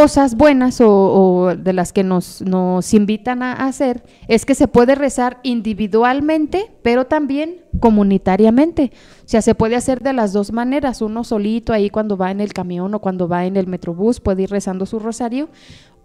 [0.00, 4.94] cosas buenas o, de las que nos, nos invitan a hacer es que se puede
[4.94, 8.92] rezar individualmente, pero también comunitariamente.
[9.24, 12.40] O sea, se puede hacer de las dos maneras, uno solito ahí cuando va en
[12.40, 15.48] el camión o cuando va en el metrobús puede ir rezando su rosario,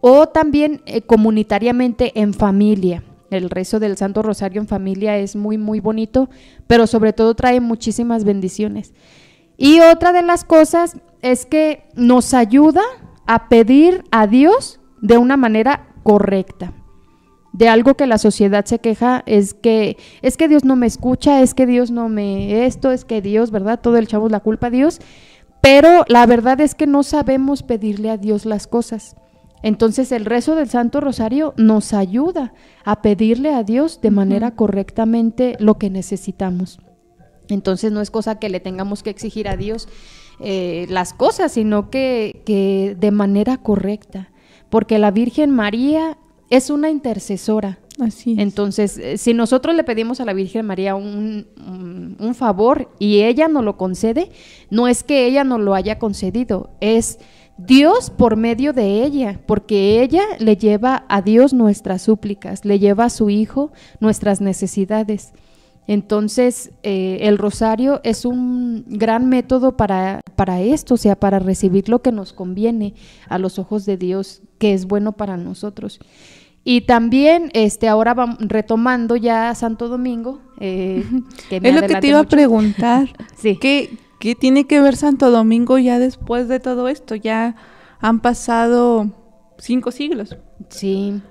[0.01, 3.03] o también eh, comunitariamente en familia.
[3.29, 6.31] El rezo del Santo Rosario en familia es muy, muy bonito,
[6.65, 8.91] pero sobre todo trae muchísimas bendiciones.
[9.55, 12.81] Y otra de las cosas es que nos ayuda
[13.25, 16.73] a pedir a Dios de una manera correcta.
[17.51, 21.41] De algo que la sociedad se queja es que es que Dios no me escucha,
[21.41, 23.79] es que Dios no me esto, es que Dios, ¿verdad?
[23.79, 24.99] Todo el chavo es la culpa a Dios,
[25.61, 29.15] pero la verdad es que no sabemos pedirle a Dios las cosas.
[29.61, 32.53] Entonces el rezo del Santo Rosario nos ayuda
[32.83, 36.79] a pedirle a Dios de manera correctamente lo que necesitamos.
[37.47, 39.87] Entonces no es cosa que le tengamos que exigir a Dios
[40.45, 44.29] eh, las cosas, sino que, de manera correcta,
[44.69, 46.17] porque la Virgen María
[46.49, 47.79] es una intercesora.
[47.99, 51.47] Así Entonces, eh, si nosotros le pedimos a la Virgen María un,
[52.19, 54.31] un, favor y ella nos lo concede,
[54.69, 57.19] no es que ella nos lo haya concedido, es
[57.57, 63.05] Dios por medio de ella, porque ella le lleva a Dios nuestras súplicas, le lleva
[63.05, 65.33] a su Hijo nuestras necesidades.
[65.87, 71.89] Entonces, eh, el rosario es un gran método para, para esto, o sea, para recibir
[71.89, 72.93] lo que nos conviene
[73.27, 75.99] a los ojos de Dios, que es bueno para nosotros.
[76.63, 80.39] Y también, este, ahora vamos retomando ya Santo Domingo.
[80.59, 81.03] Eh,
[81.51, 83.09] es lo que te iba a preguntar.
[83.35, 83.57] sí.
[83.57, 87.15] ¿Qué, ¿Qué tiene que ver Santo Domingo ya después de todo esto?
[87.15, 87.57] Ya
[87.99, 89.11] han pasado
[89.57, 90.37] cinco siglos.
[90.69, 91.21] Sí.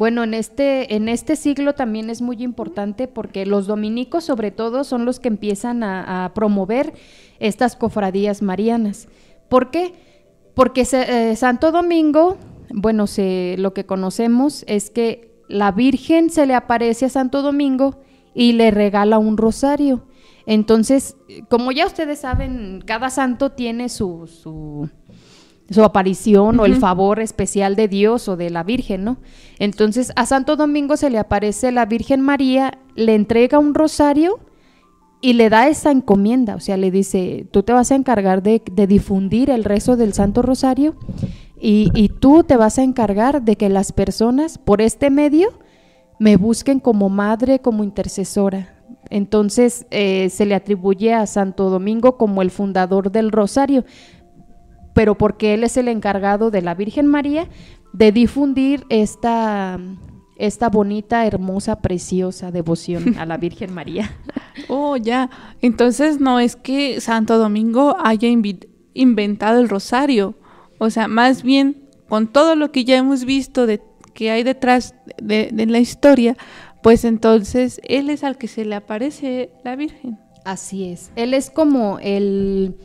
[0.00, 4.82] Bueno, en este, en este siglo también es muy importante porque los dominicos sobre todo
[4.82, 6.94] son los que empiezan a, promover
[7.38, 9.08] estas cofradías marianas.
[9.50, 9.92] ¿Por qué?
[10.54, 12.38] Porque eh, Santo Domingo,
[12.70, 18.00] bueno, se, lo que conocemos es que la Virgen se le aparece a Santo Domingo
[18.32, 20.06] y le regala un rosario.
[20.46, 21.18] Entonces,
[21.50, 24.88] como ya ustedes saben, cada santo tiene su, su
[25.70, 29.18] su aparición o el favor especial de Dios o de la Virgen, ¿no?
[29.58, 34.40] Entonces a Santo Domingo se le aparece la Virgen María, le entrega un rosario
[35.20, 38.62] y le da esa encomienda, o sea, le dice, tú te vas a encargar de,
[38.88, 40.96] difundir el rezo del Santo Rosario
[41.60, 45.50] y, y, tú te vas a encargar de que las personas por este medio
[46.18, 48.80] me busquen como madre, como intercesora.
[49.10, 53.84] Entonces eh, se le atribuye a Santo Domingo como el fundador del Rosario
[54.94, 57.48] pero porque él es el encargado de la Virgen María
[57.92, 59.78] de difundir esta,
[60.36, 64.10] esta bonita, hermosa, preciosa devoción a la Virgen María.
[64.68, 65.30] Oh, ya.
[65.62, 68.28] Entonces no es que Santo Domingo haya
[68.94, 70.34] inventado el rosario.
[70.78, 73.80] O sea, más bien con todo lo que ya hemos visto de
[74.12, 76.36] que hay detrás de, de la historia,
[76.82, 80.18] pues entonces él es al que se le aparece la Virgen.
[80.44, 81.10] Así es.
[81.16, 82.76] Él es como el,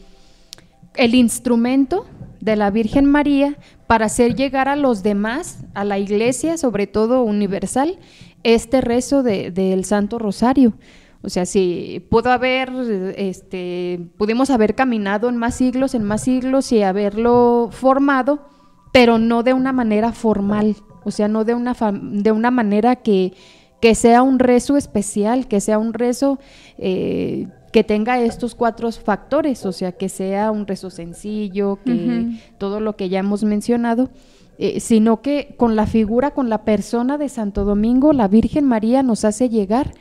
[0.97, 2.05] el instrumento
[2.41, 7.23] de la Virgen María para hacer llegar a los demás, a la iglesia, sobre todo
[7.23, 7.97] universal,
[8.43, 10.73] este rezo del Santo Rosario.
[11.21, 12.71] O sea, si pudo haber,
[13.17, 18.47] este, pudimos haber caminado en más siglos, en más siglos y haberlo formado,
[18.93, 23.33] pero no de una manera formal, o sea, no de una, de una manera que,
[23.81, 26.39] que sea un rezo especial, que sea un rezo
[26.77, 32.79] eh, que tenga estos cuatro factores, o sea, que sea un rezo sencillo, que todo
[32.79, 34.09] lo que ya hemos mencionado,
[34.57, 39.03] eh, sino que con la figura, con la persona de Santo Domingo, la Virgen María
[39.03, 39.91] nos hace llegar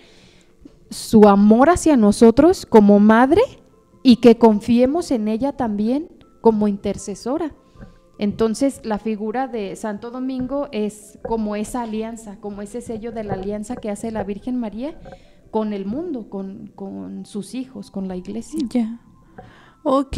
[0.91, 3.43] su amor hacia nosotros como madre
[4.05, 6.09] y que confiemos en ella también
[6.41, 7.55] como intercesora.
[8.19, 13.35] Entonces la figura de Santo Domingo es como esa alianza, como ese sello de la
[13.35, 14.99] alianza que hace la Virgen María
[15.51, 18.59] con el mundo, con, sus hijos, con la iglesia.
[18.71, 19.01] Ya.
[19.83, 20.17] Ok,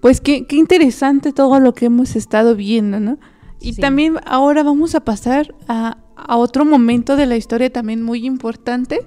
[0.00, 3.18] pues qué, interesante todo lo que hemos estado viendo, ¿no?
[3.60, 9.06] Y también ahora vamos a pasar a, otro momento de la historia también muy importante,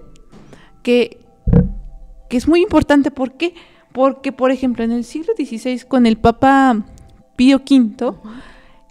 [0.83, 1.25] que,
[2.29, 3.53] que es muy importante, ¿por qué?
[3.91, 6.85] Porque, por ejemplo, en el siglo XVI, con el Papa
[7.41, 8.13] Pío V,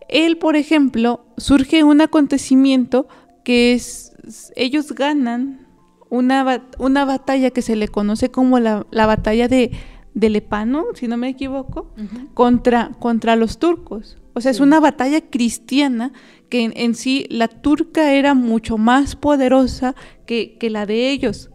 [0.09, 3.07] él, por ejemplo, surge un acontecimiento
[3.45, 4.11] que es,
[4.57, 5.69] ellos ganan
[6.09, 9.71] una, una batalla que se le conoce como la, batalla de,
[10.15, 11.95] de, Lepano, si no me equivoco,
[12.35, 14.19] contra, contra los turcos.
[14.35, 16.13] O sea, es una batalla cristiana
[16.49, 19.95] que en, sí la turca era mucho más poderosa
[20.27, 21.51] que, que la de ellos.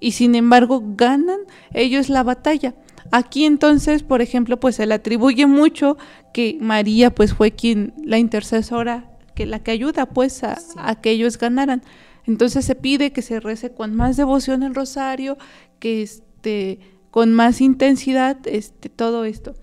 [0.00, 1.40] Y sin embargo ganan
[1.74, 2.74] ellos la batalla.
[3.10, 5.96] Aquí entonces, por ejemplo, pues se le atribuye mucho
[6.32, 11.10] que María pues fue quien, la intercesora, que la que ayuda pues a, a que
[11.10, 11.82] ellos ganaran.
[12.26, 15.38] Entonces se pide que se rece con más devoción el rosario,
[15.78, 16.80] que este,
[17.10, 19.54] con más intensidad este, todo esto.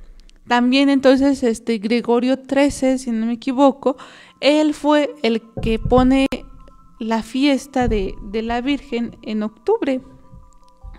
[0.47, 3.97] También entonces este Gregorio XIII, si no me equivoco,
[4.41, 6.27] él fue el que pone
[6.99, 10.01] la fiesta de, de la Virgen en octubre.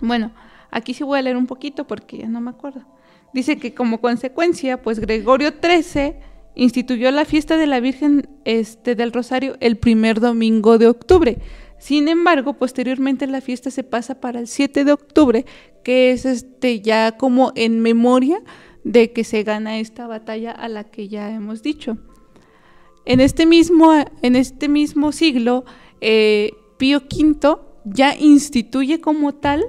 [0.00, 0.32] Bueno,
[0.70, 2.82] aquí sí voy a leer un poquito porque ya no me acuerdo.
[3.32, 6.14] Dice que como consecuencia, pues Gregorio XIII
[6.54, 11.38] instituyó la fiesta de la Virgen este, del Rosario el primer domingo de octubre.
[11.78, 15.44] Sin embargo, posteriormente la fiesta se pasa para el 7 de octubre,
[15.84, 18.38] que es este ya como en memoria
[18.82, 21.98] de que se gana esta batalla a la que ya hemos dicho.
[23.04, 23.92] En este mismo,
[24.22, 25.64] en este mismo siglo,
[26.00, 29.64] eh, Pío V ya instituye como tal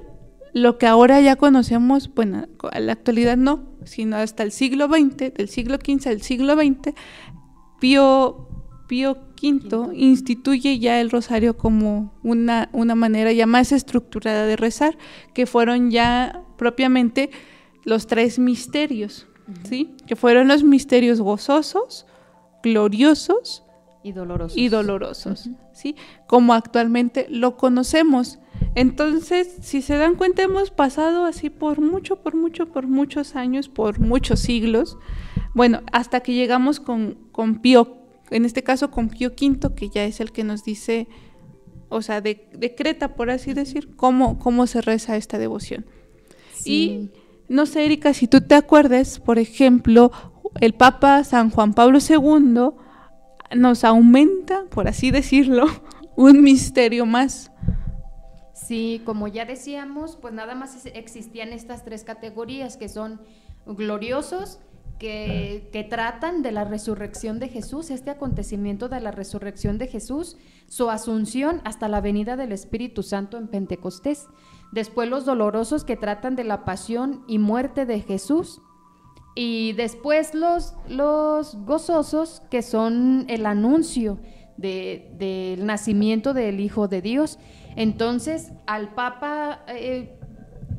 [0.61, 5.33] lo que ahora ya conocemos, bueno, en la actualidad no, sino hasta el siglo XX,
[5.33, 6.93] del siglo XV al siglo XX,
[7.79, 8.47] Pío,
[8.87, 14.97] Pío V instituye ya el rosario como una, una manera ya más estructurada de rezar,
[15.33, 17.29] que fueron ya propiamente
[17.83, 19.27] los tres misterios,
[19.63, 19.95] ¿sí?
[20.07, 22.05] Que fueron los misterios gozosos,
[22.63, 23.63] gloriosos
[24.03, 24.57] y dolorosos.
[24.57, 25.95] Y dolorosos, ¿sí?
[26.27, 28.39] Como actualmente lo conocemos.
[28.75, 33.69] Entonces, si se dan cuenta, hemos pasado así por mucho, por mucho, por muchos años,
[33.69, 34.97] por muchos siglos.
[35.53, 37.97] Bueno, hasta que llegamos con, con Pío,
[38.29, 41.07] en este caso con Pío V, que ya es el que nos dice,
[41.89, 45.85] o sea, decreta, por así decir, cómo, cómo se reza esta devoción.
[46.65, 47.09] Y
[47.47, 50.11] no sé, Erika, si tú te acuerdas, por ejemplo,
[50.59, 52.71] el Papa San Juan Pablo II
[53.55, 55.65] nos aumenta, por así decirlo,
[56.15, 57.51] un misterio más.
[58.67, 63.21] Sí, como ya decíamos, pues nada más existían estas tres categorías que son
[63.65, 64.59] gloriosos,
[64.99, 70.35] que, que, tratan de la resurrección de Jesús, este acontecimiento de la resurrección de Jesús,
[70.67, 74.27] su asunción hasta la venida del Espíritu Santo en Pentecostés.
[74.73, 78.59] Después los dolorosos que tratan de la pasión y muerte de Jesús.
[79.33, 84.19] Y después los, los gozosos que son el anuncio
[84.57, 87.39] del nacimiento del Hijo de Dios.
[87.77, 90.17] Entonces, al Papa, eh,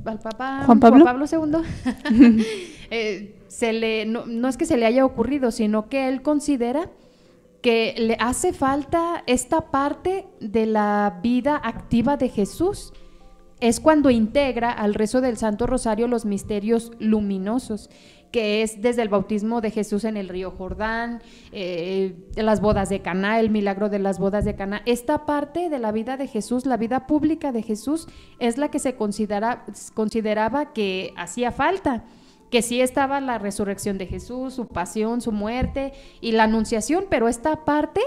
[0.04, 1.62] al Papa Juan Pablo, II,
[2.90, 6.90] eh, se le, no, es que se le haya ocurrido, sino que él considera
[7.62, 12.92] que le hace falta esta parte de la vida activa de Jesús.
[13.60, 17.90] Es cuando integra al rezo del Santo Rosario los misterios luminosos,
[18.30, 21.22] que es desde el bautismo de Jesús en el río Jordán,
[21.52, 24.82] eh, las bodas de Caná, el milagro de las bodas de Caná.
[24.86, 28.06] Esta parte de la vida de Jesús, la vida pública de Jesús,
[28.38, 29.64] es la que se considera,
[29.94, 32.04] consideraba que hacía falta
[32.50, 37.28] que sí estaba la resurrección de Jesús, su pasión, su muerte y la anunciación, pero
[37.28, 38.00] esta parte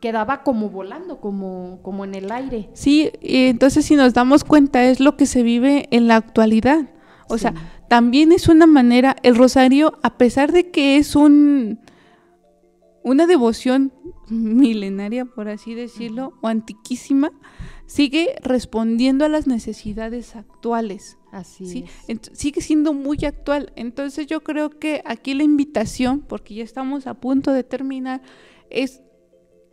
[0.00, 2.70] quedaba como volando, como, como en el aire.
[2.72, 6.88] Sí, y entonces si nos damos cuenta es lo que se vive en la actualidad.
[7.28, 7.54] O sea,
[7.90, 11.80] también es una manera, el rosario, a pesar de que es un
[13.02, 13.92] una devoción
[14.28, 17.32] milenaria, por así decirlo, o antiquísima,
[17.86, 21.18] sigue respondiendo a las necesidades actuales.
[21.32, 21.84] Así
[22.32, 23.72] sigue siendo muy actual.
[23.74, 28.22] Entonces yo creo que aquí la invitación, porque ya estamos a punto de terminar,
[28.70, 29.02] es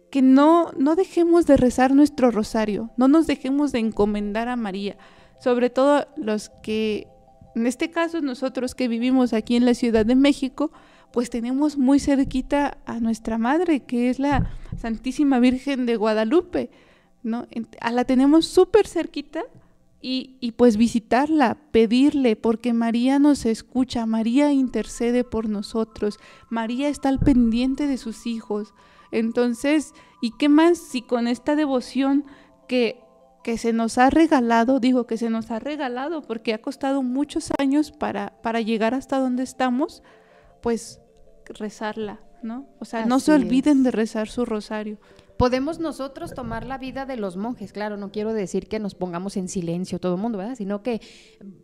[0.09, 4.97] que no, no dejemos de rezar nuestro rosario, no nos dejemos de encomendar a María,
[5.39, 7.09] sobre todo los que,
[7.57, 10.71] en este caso nosotros que vivimos aquí en la Ciudad de México,
[11.11, 16.69] pues tenemos muy cerquita a nuestra madre, que es la Santísima Virgen de Guadalupe,
[17.23, 17.47] ¿no?
[17.91, 19.43] La tenemos súper cerquita
[20.01, 27.09] y, y, pues visitarla, pedirle, porque María nos escucha, María intercede por nosotros, María está
[27.09, 28.73] al pendiente de sus hijos.
[29.11, 32.25] Entonces, ¿y qué más si con esta devoción
[32.67, 32.99] que,
[33.47, 37.49] que se nos ha regalado, digo que se nos ha regalado porque ha costado muchos
[37.57, 40.03] años para, para llegar hasta donde estamos,
[40.61, 40.99] pues
[41.45, 42.67] rezarla, ¿no?
[42.79, 44.99] O sea, no se olviden de rezar su rosario.
[45.37, 49.37] Podemos nosotros tomar la vida de los monjes, claro, no quiero decir que nos pongamos
[49.37, 50.55] en silencio todo el mundo, ¿verdad?
[50.55, 50.99] Sino que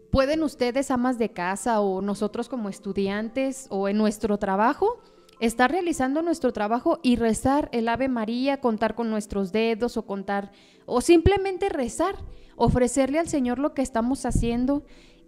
[0.09, 5.01] pueden ustedes, amas de casa o nosotros como estudiantes o en nuestro trabajo,
[5.45, 10.51] estar realizando nuestro trabajo y rezar el Ave María, contar con nuestros dedos o contar,
[10.85, 12.15] o simplemente rezar,
[12.55, 14.83] ofrecerle al Señor lo que estamos haciendo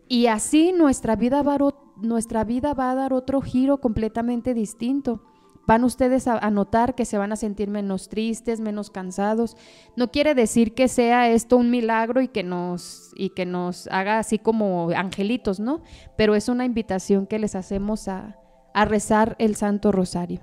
[0.08, 5.22] y así nuestra vida va a, nuestra vida va a dar otro giro completamente distinto.
[5.68, 9.58] Van ustedes a, notar que se van a sentir menos tristes, menos cansados.
[9.96, 14.20] No quiere decir que sea esto un milagro y que nos y que nos haga
[14.20, 15.82] así como angelitos, ¿no?
[16.16, 18.38] Pero es una invitación que les hacemos a,
[18.76, 20.42] a rezar el Santo Rosario.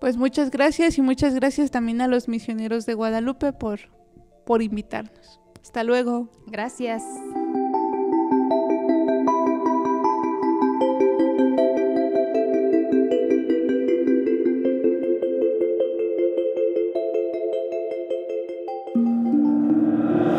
[0.00, 3.80] Pues muchas gracias y muchas gracias también a los misioneros de Guadalupe por,
[4.46, 5.38] por invitarnos.
[5.62, 6.30] Hasta luego.
[6.46, 7.02] Gracias.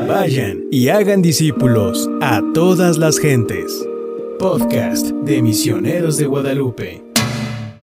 [0.08, 3.89] Vayan y hagan discípulos a todas las gentes.
[4.40, 7.09] Podcast de Misioneros de Guadalupe.